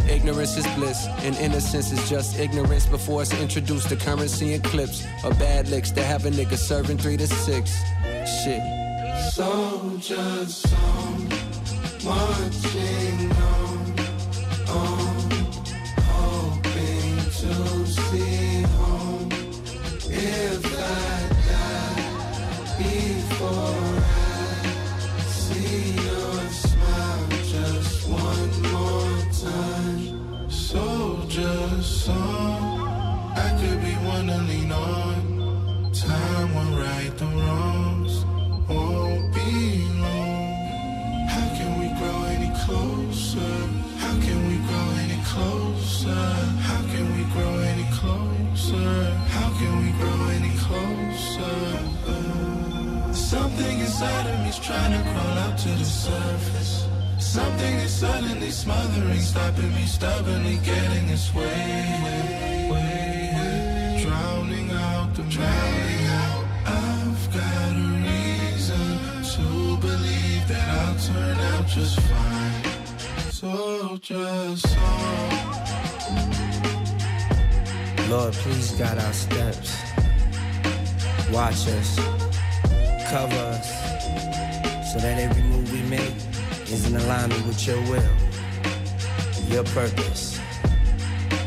[0.09, 5.05] Ignorance is bliss, and innocence is just ignorance before it's introduced to currency and clips
[5.23, 7.77] of bad licks that have a nigga serving three to six.
[8.43, 8.61] Shit.
[9.31, 11.29] Soldiers song,
[12.03, 13.76] marching on,
[53.99, 56.85] inside of me's trying to crawl up to the surface.
[57.17, 62.69] Something is suddenly smothering, stopping me stubbornly getting its way.
[62.71, 66.45] way, Drowning out the drowning out.
[66.67, 68.87] I've got a reason
[69.33, 69.45] to
[69.87, 72.63] believe that I'll turn out just fine.
[73.31, 74.87] So just so.
[78.11, 79.75] Lord, please guide our steps.
[81.31, 81.99] Watch us,
[83.09, 83.86] cover us,
[84.91, 86.15] so that every move we make
[86.71, 88.09] is in alignment with your will,
[89.49, 90.39] your purpose.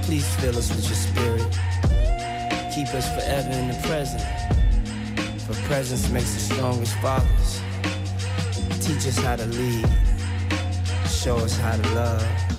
[0.03, 1.59] Please fill us with your spirit.
[2.75, 4.23] Keep us forever in the present.
[5.47, 7.63] For presence makes the strongest fathers.
[8.85, 9.89] Teach us how to lead.
[11.09, 12.50] Show us how to love.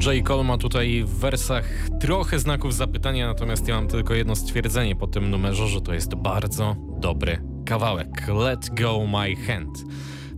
[0.00, 0.22] J.
[0.24, 1.64] Cole ma tutaj w wersach
[2.00, 6.14] trochę znaków zapytania, natomiast ja mam tylko jedno stwierdzenie po tym numerze, że to jest
[6.14, 8.28] bardzo dobry kawałek.
[8.28, 9.78] Let go my hand.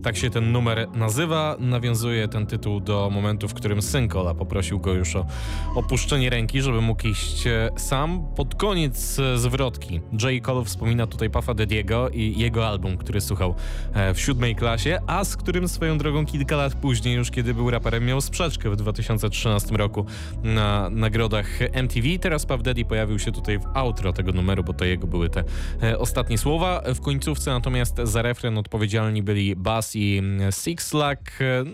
[0.03, 1.55] Tak się ten numer nazywa.
[1.59, 5.25] Nawiązuje ten tytuł do momentu, w którym syn Cola poprosił go już o
[5.75, 8.27] opuszczenie ręki, żeby mógł iść e, sam.
[8.35, 10.43] Pod koniec e, zwrotki J.
[10.43, 13.55] Cole wspomina tutaj Puffa Dediego i jego album, który słuchał
[13.93, 17.69] e, w siódmej klasie, a z którym swoją drogą kilka lat później, już kiedy był
[17.69, 20.05] raperem, miał sprzeczkę w 2013 roku
[20.43, 22.07] na nagrodach MTV.
[22.21, 25.43] Teraz Puff Daddy pojawił się tutaj w outro tego numeru, bo to jego były te
[25.97, 26.81] ostatnie słowa.
[26.95, 30.21] W końcówce natomiast za refren odpowiedzialni byli Bass i
[30.63, 31.21] Six Lack,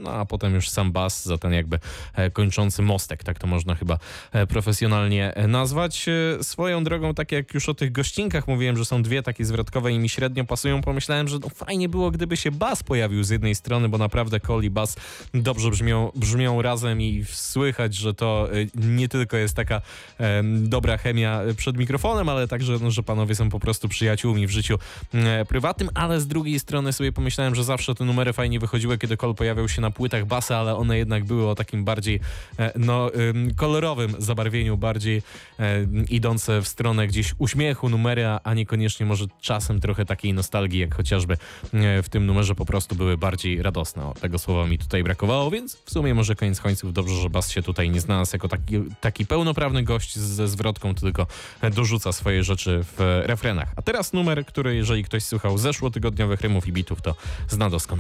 [0.04, 1.80] no a potem już sam Bass za ten jakby
[2.14, 3.98] e, kończący mostek, tak to można chyba
[4.32, 6.06] e, profesjonalnie e, nazwać.
[6.42, 10.00] Swoją drogą, tak jak już o tych gościnkach mówiłem, że są dwie takie zwrotkowe i
[10.00, 13.90] mi średnio pasują, pomyślałem, że no fajnie było, gdyby się Bass pojawił z jednej strony,
[13.90, 14.96] bo naprawdę Cole i Bass
[15.34, 19.82] dobrze brzmią, brzmią razem i słychać, że to nie tylko jest taka
[20.20, 24.50] e, dobra chemia przed mikrofonem, ale także, no, że panowie są po prostu przyjaciółmi w
[24.50, 24.80] życiu
[25.14, 29.18] e, prywatnym, ale z drugiej strony sobie pomyślałem, że zawsze te numery fajnie wychodziły, kiedy
[29.18, 32.20] Cole pojawiał się na płytach basa, ale one jednak były o takim bardziej
[32.60, 33.12] e, no,
[33.56, 35.22] kolorowym zabarwieniu, bardziej
[35.60, 40.96] e, idące w stronę gdzieś uśmiechu, numery, a niekoniecznie może czasem trochę takiej nostalgii, jak
[40.96, 41.34] chociażby
[41.74, 44.06] e, w tym numerze po prostu były bardziej radosne.
[44.06, 47.52] O, tego słowa mi tutaj brakowało, więc w sumie może koniec końców dobrze, że Bas
[47.52, 51.28] się tutaj nie znalazł jako taki, taki pełnoprawny gość ze zwrotką, tylko
[51.76, 53.74] dorzuca swoje rzeczy w refrenach.
[53.76, 57.16] A teraz numer, który jeżeli ktoś słuchał zeszłotygodniowych rymów i bitów, to
[57.48, 57.99] zna doskonale.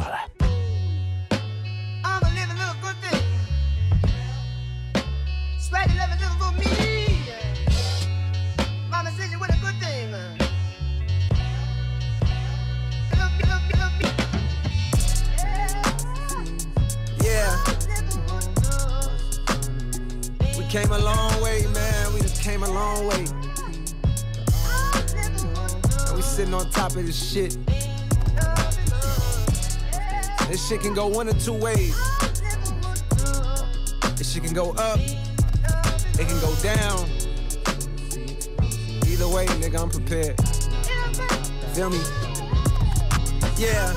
[20.70, 22.14] Came a long way, man.
[22.14, 23.26] We just came a long way.
[26.08, 27.58] And we sitting on top of this shit.
[30.50, 31.96] This shit can go one or two ways.
[34.16, 37.08] This shit can go up, it can go down.
[39.06, 40.36] Either way, nigga, I'm prepared.
[41.76, 42.00] Feel me?
[43.58, 43.94] Yeah.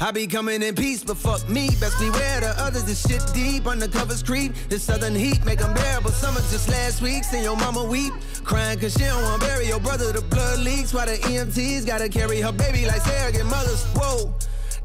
[0.00, 1.70] I be coming in peace, but fuck me.
[1.80, 2.84] Best beware the others.
[2.84, 4.52] This shit deep, undercovers creep.
[4.68, 6.10] This southern heat make them bearable.
[6.10, 8.12] Summer just last week, seen your mama weep.
[8.44, 10.12] Crying cause she don't wanna bury your brother.
[10.12, 13.84] The blood leaks while the EMTs gotta carry her baby like surrogate mothers.
[13.96, 14.34] Whoa.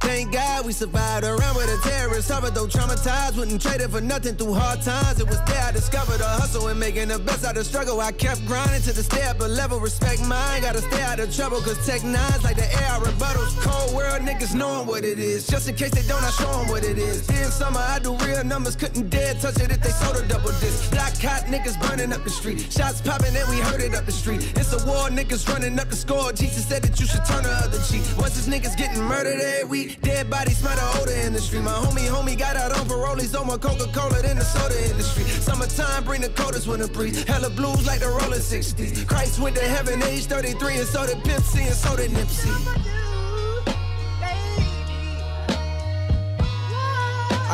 [0.04, 2.28] Thank God we survived around with a terrorist.
[2.28, 5.20] Suffered though traumatized, wouldn't trade it for nothing through hard times.
[5.20, 8.02] It was there I discovered the hustle and making the best out of struggle.
[8.02, 10.62] I kept grinding to the step, but level respect mine.
[10.62, 13.56] Gotta stay out of trouble, cause tech nines like the air I rebuttals.
[13.62, 15.48] Cole World niggas knowing what it is.
[15.48, 17.26] Just in case they don't, I show them what it is.
[17.26, 20.52] Then summer, I do real numbers, couldn't dare touch it if they sold a double
[20.60, 20.92] disc.
[20.92, 22.60] Black hot niggas burning up the street.
[22.72, 24.52] Shots popping and we heard it up the street.
[24.58, 26.34] It's a war, niggas running up the score.
[26.34, 28.04] Jesus said that you should turn the other cheek.
[28.18, 29.93] Once these niggas getting murdered every week.
[30.02, 31.64] Dead bodies smell the odor in the street.
[31.64, 33.16] My homie, homie got out on parole.
[33.16, 35.24] He's on my Coca-Cola than the soda industry.
[35.24, 37.24] Summertime bring the coldest winter breeze.
[37.24, 39.08] Hella blues like the rolling 60s.
[39.08, 42.94] Christ went to heaven age 33 and so did Pimp and so did Nipsey.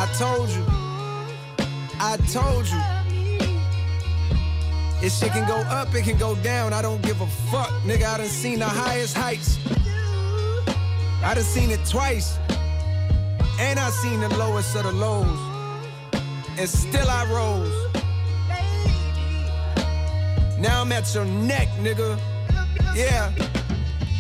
[0.02, 0.64] I told you.
[2.00, 2.80] I told you.
[5.02, 6.74] This shit can go up, it can go down.
[6.74, 8.06] I don't give a fuck, nigga.
[8.06, 9.58] I done seen the highest heights.
[11.24, 12.38] I done seen it twice.
[13.60, 15.40] And I seen the lowest of the lows.
[16.58, 17.90] And still I rose.
[20.60, 22.18] Now I'm at your neck, nigga.
[22.96, 23.32] Yeah.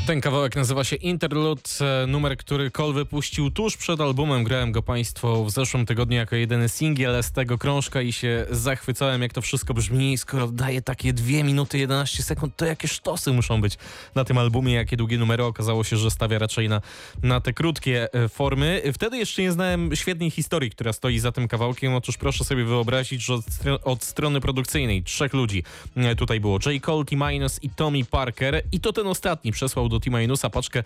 [0.10, 4.44] Ten kawałek nazywa się Interlude, e, numer, który Cole wypuścił tuż przed albumem.
[4.44, 9.22] Grałem go Państwu w zeszłym tygodniu jako jedyny singiel z tego krążka i się zachwycałem,
[9.22, 10.18] jak to wszystko brzmi.
[10.18, 13.78] Skoro daje takie 2 minuty 11 sekund, to jakie sztosy muszą być
[14.16, 15.44] na tym albumie, jakie długie numery.
[15.44, 16.82] Okazało się, że stawia raczej na,
[17.24, 18.82] na te krótkie e, formy.
[18.94, 21.94] Wtedy jeszcze nie znałem świetnej historii, która stoi za tym kawałkiem.
[21.96, 23.44] Otóż proszę sobie wyobrazić, że od,
[23.84, 25.64] od strony produkcyjnej trzech ludzi
[25.96, 26.60] e, tutaj było.
[26.66, 26.84] J.
[26.84, 28.62] Cole, T-Minus i Tommy Parker.
[28.72, 30.84] I to ten ostatni przesłał do T-Minusa paczkę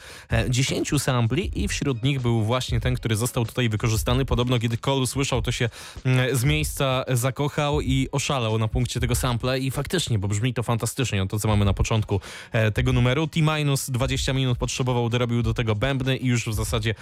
[0.50, 4.26] 10 sampli i wśród nich był właśnie ten, który został tutaj wykorzystany.
[4.26, 5.70] Podobno kiedy Cole słyszał, to się
[6.06, 10.64] mm, z miejsca zakochał i oszalał na punkcie tego sample i faktycznie, bo brzmi to
[10.64, 13.28] fantastycznie, to co mamy na początku e, tego numeru.
[13.28, 16.96] T-Minus 20 minut potrzebował, dorobił do tego bębny i już w zasadzie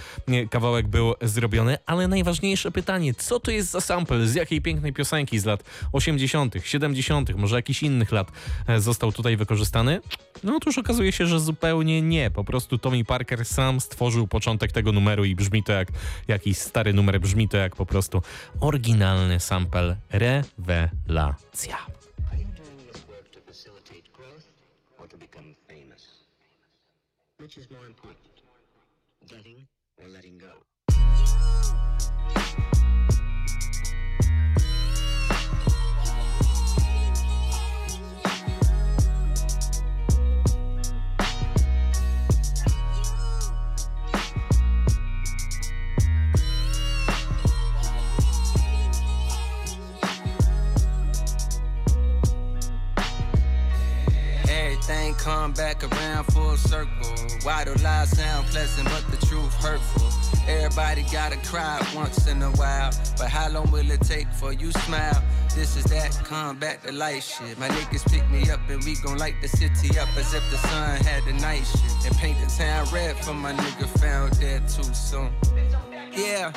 [0.50, 5.40] kawałek był zrobiony, ale najważniejsze pytanie, co to jest za sample, z jakiej pięknej piosenki
[5.40, 8.32] z lat 80., 70., może jakichś innych lat
[8.68, 10.02] e, został tutaj wykorzystany?
[10.44, 12.32] No otóż okazuje się, że zupełnie nie.
[12.32, 15.88] Po prostu Tommy Parker sam stworzył początek tego numeru i brzmi to jak
[16.28, 18.22] jakiś stary numer, brzmi to jak po prostu
[18.60, 19.96] oryginalny sample.
[20.10, 21.78] Rewelacja.
[27.40, 27.86] Which is more
[55.22, 57.16] Come back around full circle.
[57.44, 60.10] Why do lies sound pleasant, but the truth hurtful?
[60.48, 64.72] Everybody gotta cry once in a while, but how long will it take for you
[64.72, 65.24] smile?
[65.56, 67.60] This is that come back to life shit.
[67.60, 70.58] My niggas pick me up and we gon' light the city up as if the
[70.58, 72.08] sun had the night shit.
[72.08, 75.32] And paint the town red for my nigga found dead too soon.
[76.14, 76.52] Yeah.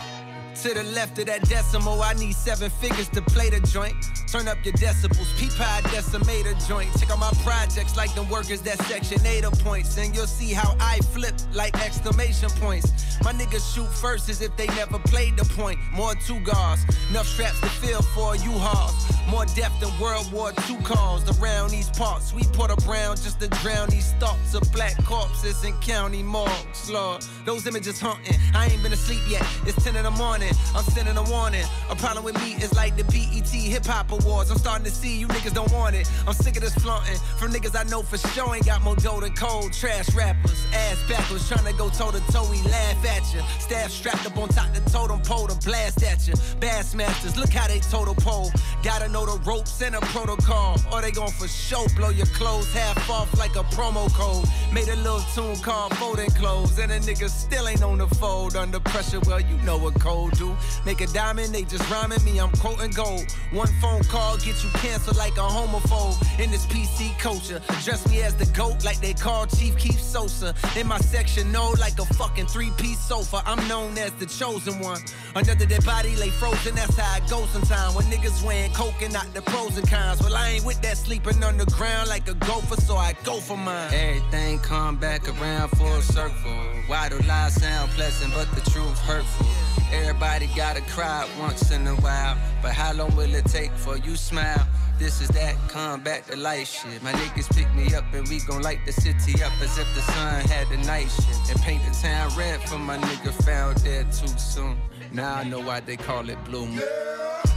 [0.62, 3.96] To the left of that decimal, I need seven figures to play the joint.
[4.28, 5.26] Turn up your decibels,
[5.56, 6.88] high decimator joint.
[6.98, 9.96] Check out my projects like them workers that section 8 points.
[9.98, 12.92] And you'll see how I flip like exclamation points.
[13.22, 15.78] My niggas shoot first as if they never played the point.
[15.92, 18.94] More two guards, enough straps to fill for you hauls.
[19.28, 22.34] More depth than World War II calls around these parts.
[22.34, 26.90] We put a brown just to drown these thoughts of black corpses in county morgues.
[26.90, 28.38] Lord, those images haunting.
[28.54, 29.46] I ain't been asleep yet.
[29.66, 30.43] It's 10 in the morning.
[30.74, 31.64] I'm sending a warning.
[31.90, 34.50] A problem with me is like the BET Hip Hop Awards.
[34.50, 36.10] I'm starting to see you niggas don't want it.
[36.26, 39.20] I'm sick of this flaunting from niggas I know for sure ain't got more dough
[39.20, 39.72] than cold.
[39.72, 42.48] Trash rappers, ass backwards, trying to go toe to toe.
[42.50, 43.40] We laugh at you.
[43.58, 46.34] Staff strapped up on top the totem pole to blast at you.
[46.60, 48.50] Bassmasters, look how they total pole.
[48.82, 50.78] Gotta know the ropes and a protocol.
[50.92, 54.46] Or they gon' for sure blow your clothes half off like a promo code.
[54.72, 56.78] Made a little tune called Folding Clothes.
[56.78, 59.20] And a nigga still ain't on the fold under pressure.
[59.20, 60.56] Well, you know what cold do.
[60.84, 63.26] Make a diamond, they just rhyming me, I'm quoting gold.
[63.52, 66.16] One phone call get you canceled like a homophobe.
[66.40, 70.54] In this PC culture, dress me as the GOAT like they call Chief Keef Sosa.
[70.76, 73.42] In my section, no, like a fucking three piece sofa.
[73.46, 75.00] I'm known as the chosen one.
[75.34, 77.94] Under their body lay frozen, that's how I go sometimes.
[77.94, 80.20] When niggas weighing coke and not the pros and cons.
[80.20, 83.40] Well, I ain't with that sleeping on the ground like a gopher, so I go
[83.40, 83.92] for mine.
[83.92, 86.52] Everything come back around full circle.
[86.86, 89.53] Why do lies sound pleasant, but the truth hurtful?
[89.92, 92.36] Everybody gotta cry once in a while.
[92.62, 94.66] But how long will it take for you smile?
[94.98, 97.02] This is that come back to life shit.
[97.02, 100.02] My niggas pick me up and we gon' light the city up as if the
[100.02, 101.50] sun had the night shit.
[101.50, 104.76] And paint the town red for my nigga found dead too soon.
[105.12, 106.82] Now I know why they call it blue moon.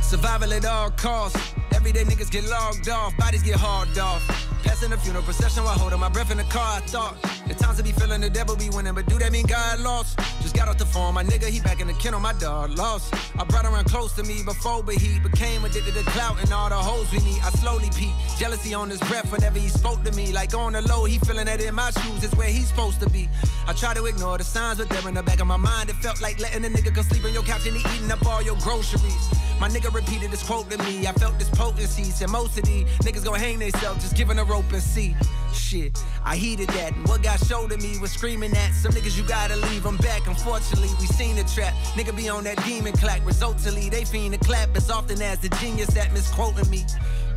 [0.01, 1.53] Survival at all costs.
[1.87, 4.21] Everyday niggas get logged off, bodies get hauled off.
[4.61, 6.79] Passing the funeral procession while holding my breath in the car.
[6.79, 7.15] I thought
[7.47, 10.19] the times to be feeling the devil be winning, but do that mean God lost?
[10.41, 13.13] Just got off the phone, my nigga, he back in the kennel, my dog lost.
[13.39, 16.67] I brought around close to me before, but he became addicted to clout and all
[16.67, 17.39] the hoes we need.
[17.41, 20.33] I slowly peep, jealousy on his breath whenever he spoke to me.
[20.33, 23.09] Like on the low, he feeling that in my shoes is where he's supposed to
[23.09, 23.29] be.
[23.65, 25.89] I try to ignore the signs, but they're in the back of my mind.
[25.89, 28.25] It felt like letting a nigga come sleep on your couch and he eating up
[28.25, 29.29] all your groceries.
[29.59, 31.07] My nigga repeated this quote to me.
[31.07, 32.03] I felt this potency.
[32.03, 35.15] Said most of these niggas gonna hang themselves just giving a rope and see.
[35.53, 36.93] Shit, I heeded that.
[36.95, 39.97] And what got showed to me was screaming at some niggas you gotta leave them
[39.97, 40.27] back.
[40.27, 41.73] Unfortunately, we seen the trap.
[41.95, 43.25] Nigga be on that demon clack.
[43.25, 46.85] Resultantly, they fiend the clap as often as the genius that misquoting me.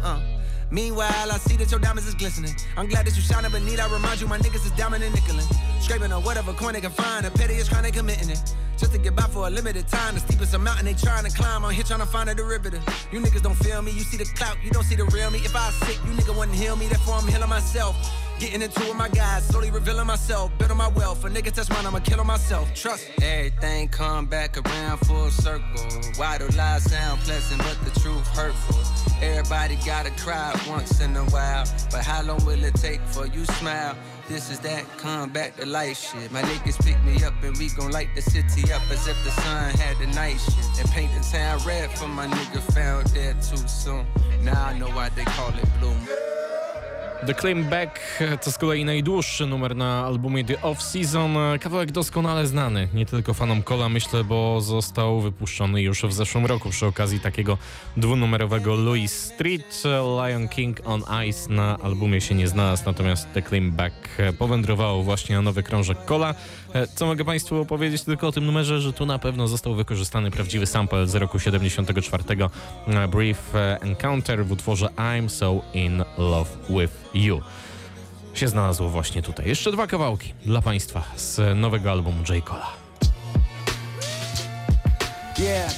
[0.03, 0.21] Uh.
[0.73, 2.55] Meanwhile, I see that your diamonds is glistening.
[2.77, 5.13] I'm glad that you shining, but need I remind you, my niggas is diamond and
[5.13, 5.70] nickelin'.
[5.81, 8.55] Scraping on whatever coin they can find, the pettiest crime they committing it.
[8.77, 11.65] Just to get by for a limited time, the steepest mountain they trying to climb.
[11.65, 12.83] I'm here trying to find a derivative.
[13.11, 15.39] You niggas don't feel me, you see the clout, you don't see the real me.
[15.39, 17.97] If I was sick, you nigga wouldn't heal me, therefore I'm healing myself.
[18.39, 21.25] Getting into it with my guys, slowly revealing myself, building my wealth.
[21.25, 22.73] A nigga touch mine, I'ma kill myself.
[22.75, 23.07] Trust.
[23.21, 25.65] Everything come back around full circle.
[26.17, 28.79] Why do lies sound pleasant, but the truth hurtful?
[29.23, 33.45] Everybody gotta cry once in a while, but how long will it take for you
[33.45, 33.95] smile?
[34.31, 36.31] This is that come back to life shit.
[36.31, 39.31] My niggas pick me up and we gon' light the city up as if the
[39.33, 40.79] sun had the night shit.
[40.79, 44.07] And paint the town red for my nigga found dead too soon.
[44.43, 45.99] Now I know why they call it bloom.
[47.27, 48.01] The Claim Back
[48.45, 51.37] to z kolei najdłuższy numer na albumie The Off Season.
[51.61, 56.71] Kawałek doskonale znany, nie tylko fanom Cola myślę, bo został wypuszczony już w zeszłym roku
[56.71, 57.59] przy okazji takiego
[57.97, 59.83] dwunumerowego Louis Street.
[60.25, 63.95] Lion King on Ice na albumie się nie znalazł, natomiast The Claim Back
[64.39, 66.35] powędrowało właśnie na nowy krążek Cola.
[66.95, 70.67] Co mogę Państwu opowiedzieć tylko o tym numerze, że tu na pewno został wykorzystany prawdziwy
[70.67, 72.25] sample z roku 74
[73.11, 77.41] Brief Encounter w utworze I'm So In Love With You
[78.35, 79.49] się znalazło właśnie tutaj.
[79.49, 82.45] Jeszcze dwa kawałki dla Państwa z nowego albumu J.
[82.45, 82.73] Cola.
[85.39, 85.75] Yeah.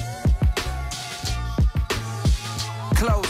[2.95, 3.29] Close.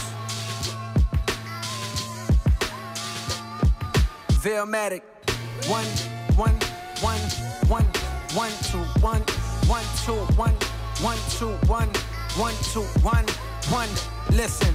[5.70, 5.86] One,
[6.38, 6.73] one,
[7.04, 7.20] one,
[7.68, 7.84] one,
[8.32, 9.20] one, two, one,
[9.68, 10.54] one, two, one,
[11.02, 11.88] one, two, one,
[12.38, 13.26] one, two, one,
[13.68, 13.90] one.
[14.34, 14.74] Listen.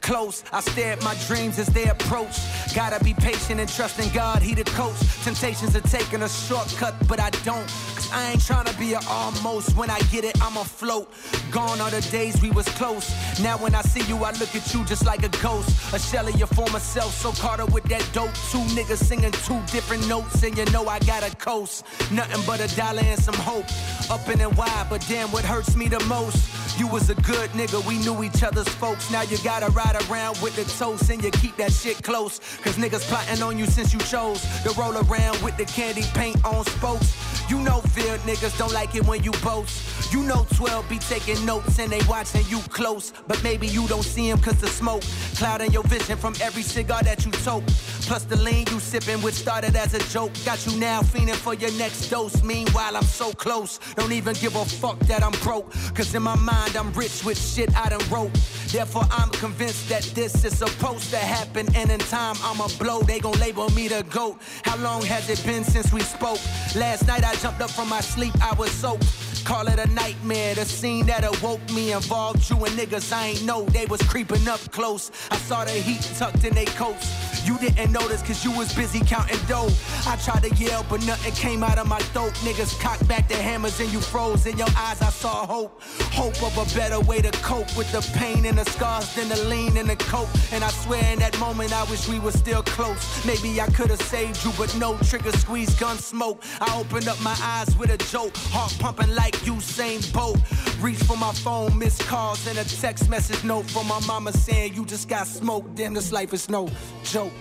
[0.00, 2.38] Close, I stare at my dreams as they approach.
[2.74, 4.96] Gotta be patient and trust in God, He the coach.
[5.22, 7.68] Temptations are taking a shortcut, but I don't.
[8.12, 9.76] I ain't trying to be a almost.
[9.76, 11.12] When I get it, I'm afloat.
[11.50, 13.10] Gone are the days we was close.
[13.40, 15.94] Now when I see you, I look at you just like a ghost.
[15.94, 18.32] A shell of your former self, so caught up with that dope.
[18.50, 21.84] Two niggas singing two different notes, and you know I got a coast.
[22.10, 23.66] Nothing but a dollar and some hope.
[24.10, 26.65] Up in and wide, but damn, what hurts me the most?
[26.78, 29.10] You was a good nigga, we knew each other's folks.
[29.10, 32.38] Now you gotta ride around with the toast and you keep that shit close.
[32.62, 36.44] Cause niggas plotting on you since you chose to roll around with the candy paint
[36.44, 37.16] on spokes.
[37.48, 40.12] You know field niggas don't like it when you boast.
[40.12, 43.12] You know 12 be taking notes and they watching you close.
[43.26, 45.02] But maybe you don't see him cause the smoke
[45.36, 47.66] clouding your vision from every cigar that you toke.
[48.06, 50.32] Plus the lean you sipping, which started as a joke.
[50.44, 52.42] Got you now fiending for your next dose.
[52.42, 53.80] Meanwhile, I'm so close.
[53.96, 55.72] Don't even give a fuck that I'm broke.
[55.94, 58.32] Cause in my mind, I'm rich with shit I done wrote.
[58.68, 61.66] Therefore, I'm convinced that this is supposed to happen.
[61.74, 63.02] And in time, I'ma blow.
[63.02, 64.38] They gon' label me the GOAT.
[64.64, 66.40] How long has it been since we spoke?
[66.74, 69.06] Last night, I jumped up from my sleep, I was soaked.
[69.46, 70.56] Call it a nightmare.
[70.56, 74.48] The scene that awoke me involved you and niggas I ain't know they was creeping
[74.48, 75.12] up close.
[75.30, 77.46] I saw the heat tucked in their coats.
[77.46, 79.70] You didn't notice cause you was busy counting dough.
[80.04, 82.32] I tried to yell, but nothing came out of my throat.
[82.42, 84.46] Niggas cocked back their hammers and you froze.
[84.46, 85.80] In your eyes, I saw hope.
[86.16, 89.36] Hope of a better way to cope with the pain and the scars than the
[89.50, 90.30] lean and the cope.
[90.50, 93.24] And I swear in that moment, I wish we were still close.
[93.26, 96.42] Maybe I could have saved you, but no trigger squeeze, gun smoke.
[96.58, 98.34] I opened up my eyes with a joke.
[98.50, 100.38] Heart pumping like Usain Bolt.
[100.80, 104.72] Reach for my phone, missed calls, and a text message note from my mama saying
[104.74, 105.74] you just got smoked.
[105.74, 106.70] Damn, this life is no
[107.04, 107.32] joke.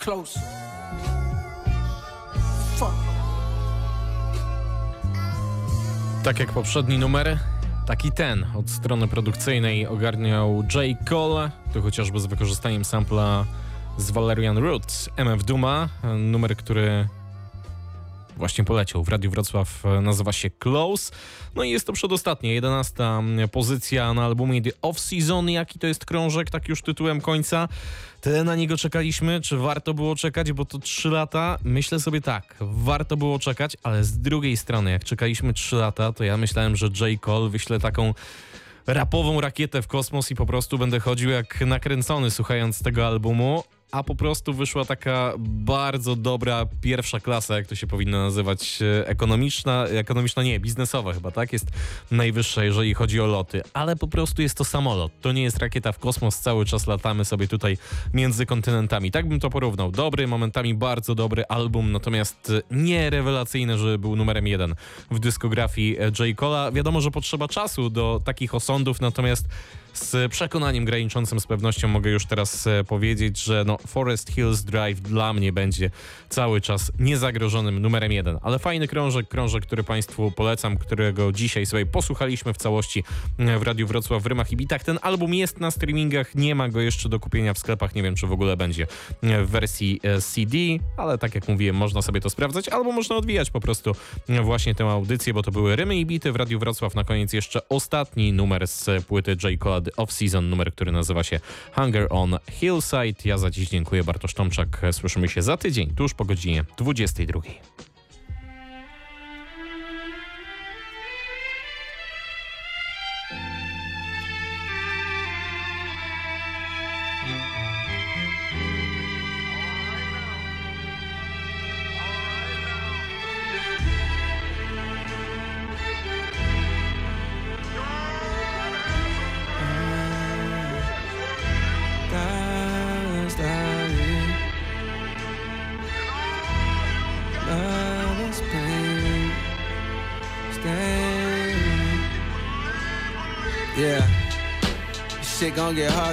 [0.00, 0.38] Close.
[6.22, 7.38] Tak jak poprzedni numer,
[7.86, 10.98] tak i ten od strony produkcyjnej ogarniał J.
[11.08, 13.44] Cole, tu chociażby z wykorzystaniem sampla
[13.98, 17.08] z Valerian Roots, MF Duma, numer, który
[18.36, 21.12] właśnie poleciał w Radiu Wrocław, nazywa się Close.
[21.54, 23.22] No i jest to przedostatnia, jedenasta
[23.52, 25.50] pozycja na albumie The Off Season.
[25.50, 27.68] Jaki to jest krążek, tak już tytułem końca.
[28.20, 31.58] Tyle na niego czekaliśmy, czy warto było czekać, bo to 3 lata?
[31.64, 36.24] Myślę sobie tak, warto było czekać, ale z drugiej strony, jak czekaliśmy 3 lata, to
[36.24, 37.20] ja myślałem, że J.
[37.20, 38.14] Cole wyśle taką
[38.86, 44.02] rapową rakietę w kosmos i po prostu będę chodził jak nakręcony słuchając tego albumu, a
[44.02, 49.86] po prostu wyszła taka bardzo dobra pierwsza klasa, jak to się powinno nazywać, e, ekonomiczna,
[49.86, 51.52] ekonomiczna nie, biznesowa chyba, tak?
[51.52, 51.66] Jest
[52.10, 55.92] najwyższa, jeżeli chodzi o loty, ale po prostu jest to samolot, to nie jest rakieta
[55.92, 57.78] w kosmos, cały czas latamy sobie tutaj
[58.14, 59.10] między kontynentami.
[59.10, 59.90] Tak bym to porównał.
[59.90, 64.74] Dobry, momentami bardzo dobry album, natomiast e, nie rewelacyjny, że był numerem jeden
[65.10, 66.36] w dyskografii e, J.
[66.36, 66.72] Cola.
[66.72, 69.48] Wiadomo, że potrzeba czasu do takich osądów, natomiast
[69.92, 75.00] z przekonaniem graniczącym z pewnością mogę już teraz e, powiedzieć, że no Forest Hills Drive
[75.00, 75.90] dla mnie będzie
[76.28, 78.38] cały czas niezagrożonym numerem jeden.
[78.42, 83.04] Ale fajny krążek, krążek, który Państwu polecam, którego dzisiaj sobie posłuchaliśmy w całości
[83.38, 84.84] e, w Radiu Wrocław w Rymach i Bitach.
[84.84, 88.14] Ten album jest na streamingach, nie ma go jeszcze do kupienia w sklepach, nie wiem
[88.14, 88.86] czy w ogóle będzie
[89.22, 90.56] e, w wersji CD,
[90.96, 93.92] ale tak jak mówiłem, można sobie to sprawdzać, albo można odwijać po prostu
[94.42, 96.94] właśnie tę audycję, bo to były Rymy i Bity w Radiu Wrocław.
[96.94, 99.60] Na koniec jeszcze ostatni numer z płyty J.
[99.60, 101.40] Cola The Off-Season, numer, który nazywa się
[101.74, 103.22] Hunger on Hillside.
[103.24, 104.82] Ja za dziś dziękuję, Bartosz Tomczak.
[104.92, 107.40] Słyszymy się za tydzień, tuż po godzinie 22.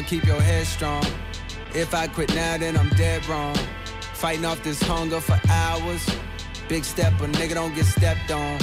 [0.09, 1.05] Keep your head strong.
[1.75, 3.55] If I quit now, then I'm dead wrong.
[4.15, 6.03] Fighting off this hunger for hours.
[6.67, 8.57] Big step, a nigga don't get stepped on.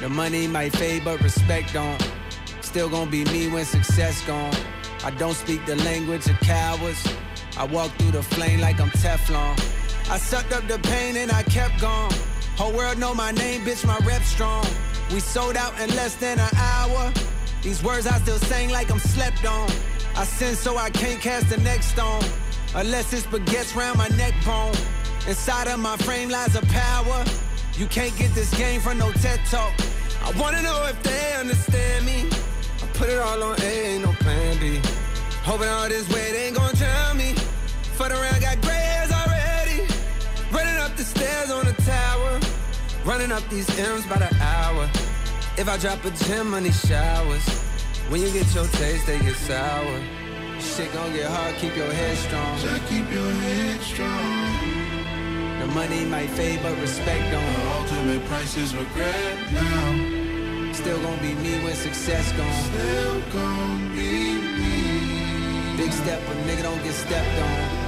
[0.00, 2.00] The money might fade, but respect don't.
[2.62, 4.54] Still gonna be me when success gone.
[5.04, 7.06] I don't speak the language of cowards.
[7.58, 9.52] I walk through the flame like I'm Teflon.
[10.10, 12.12] I sucked up the pain and I kept going.
[12.56, 14.66] Whole world know my name, bitch, my rep strong.
[15.12, 17.12] We sold out in less than an hour.
[17.62, 19.68] These words I still sing like I'm slept on.
[20.18, 22.22] I sin so I can't cast the next stone.
[22.74, 24.74] Unless it's baguettes round my neck bone.
[25.28, 27.22] Inside of my frame lies a power.
[27.74, 29.74] You can't get this game from no TED talk.
[30.24, 32.30] I wanna know if they understand me.
[32.82, 34.80] I put it all on A, ain't no plan B.
[35.42, 37.34] Hoping all this weight ain't gonna drown me.
[37.96, 39.82] Foot around, got gray hairs already.
[40.50, 42.40] Running up the stairs on the tower.
[43.04, 44.88] Running up these M's by the hour.
[45.58, 47.75] If I drop a gem on these showers.
[48.08, 50.00] When you get your taste, they get sour.
[50.60, 52.56] Shit gon' get hard, keep your head strong.
[52.60, 55.58] Just keep your head strong.
[55.58, 57.54] The money might fade, but respect don't.
[57.54, 60.72] The ultimate price is regret now.
[60.72, 62.62] Still gon' be me when success gone.
[62.70, 65.76] Still gon' be me.
[65.76, 67.85] Big step, but nigga don't get stepped on.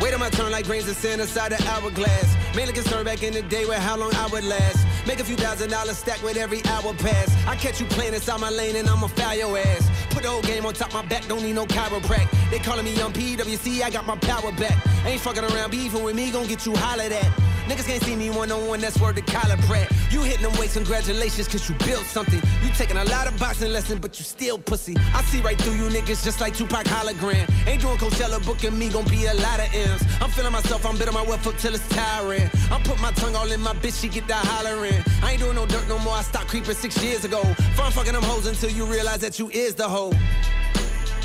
[0.00, 2.36] Wait on my turn like grains of sand inside the hourglass.
[2.54, 4.86] Mainly concerned back in the day with how long I would last.
[5.06, 7.34] Make a few thousand dollars stack with every hour pass.
[7.46, 9.90] I catch you playing inside my lane and I'ma foul your ass.
[10.10, 12.28] Put the whole game on top my back, don't need no chiroprac.
[12.50, 14.76] They calling me young PWC, I got my power back.
[15.04, 17.32] Ain't fucking around, beefing with me, gon' get you hollered at.
[17.68, 19.92] Niggas can't see me one on one, that's word to Kyler Pratt.
[20.10, 22.40] You hitting them weights, congratulations, cause you built something.
[22.64, 24.96] You taking a lot of boxing lessons, but you still pussy.
[25.14, 27.46] I see right through you niggas just like Tupac hologram.
[27.66, 30.02] Ain't doing Coachella, booking me gon' be a lot of M's.
[30.22, 32.50] I'm feeling myself, I'm bitter my wealth up till it's tiring.
[32.70, 35.04] I'm putting my tongue all in my bitch, she get that hollering.
[35.22, 37.42] I ain't doing no dirt no more, I stopped creeping six years ago.
[37.76, 40.14] Fun fucking them hoes until you realize that you is the hoe.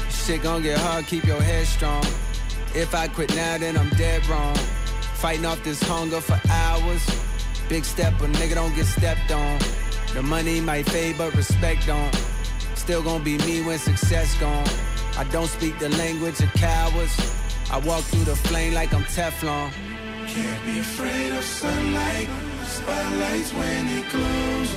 [0.09, 2.03] Shit gon' get hard, keep your head strong.
[2.75, 4.57] If I quit now, then I'm dead wrong.
[5.23, 7.01] Fighting off this hunger for hours.
[7.69, 9.57] Big step, a nigga don't get stepped on.
[10.13, 12.13] The money might fade, but respect don't.
[12.75, 14.67] Still gonna be me when success gone.
[15.17, 17.15] I don't speak the language of cowards.
[17.71, 19.71] I walk through the flame like I'm Teflon.
[20.27, 22.27] Can't be afraid of sunlight.
[22.65, 24.71] Spotlights when it glows.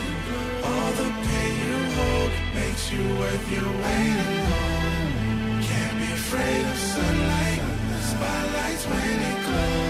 [0.63, 5.65] All the pain you hold makes you worth your weight in gold.
[5.67, 7.63] Can't be afraid of sunlight.
[8.13, 9.86] Spotlights when it glows.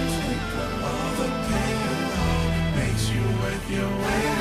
[3.68, 4.35] Your weight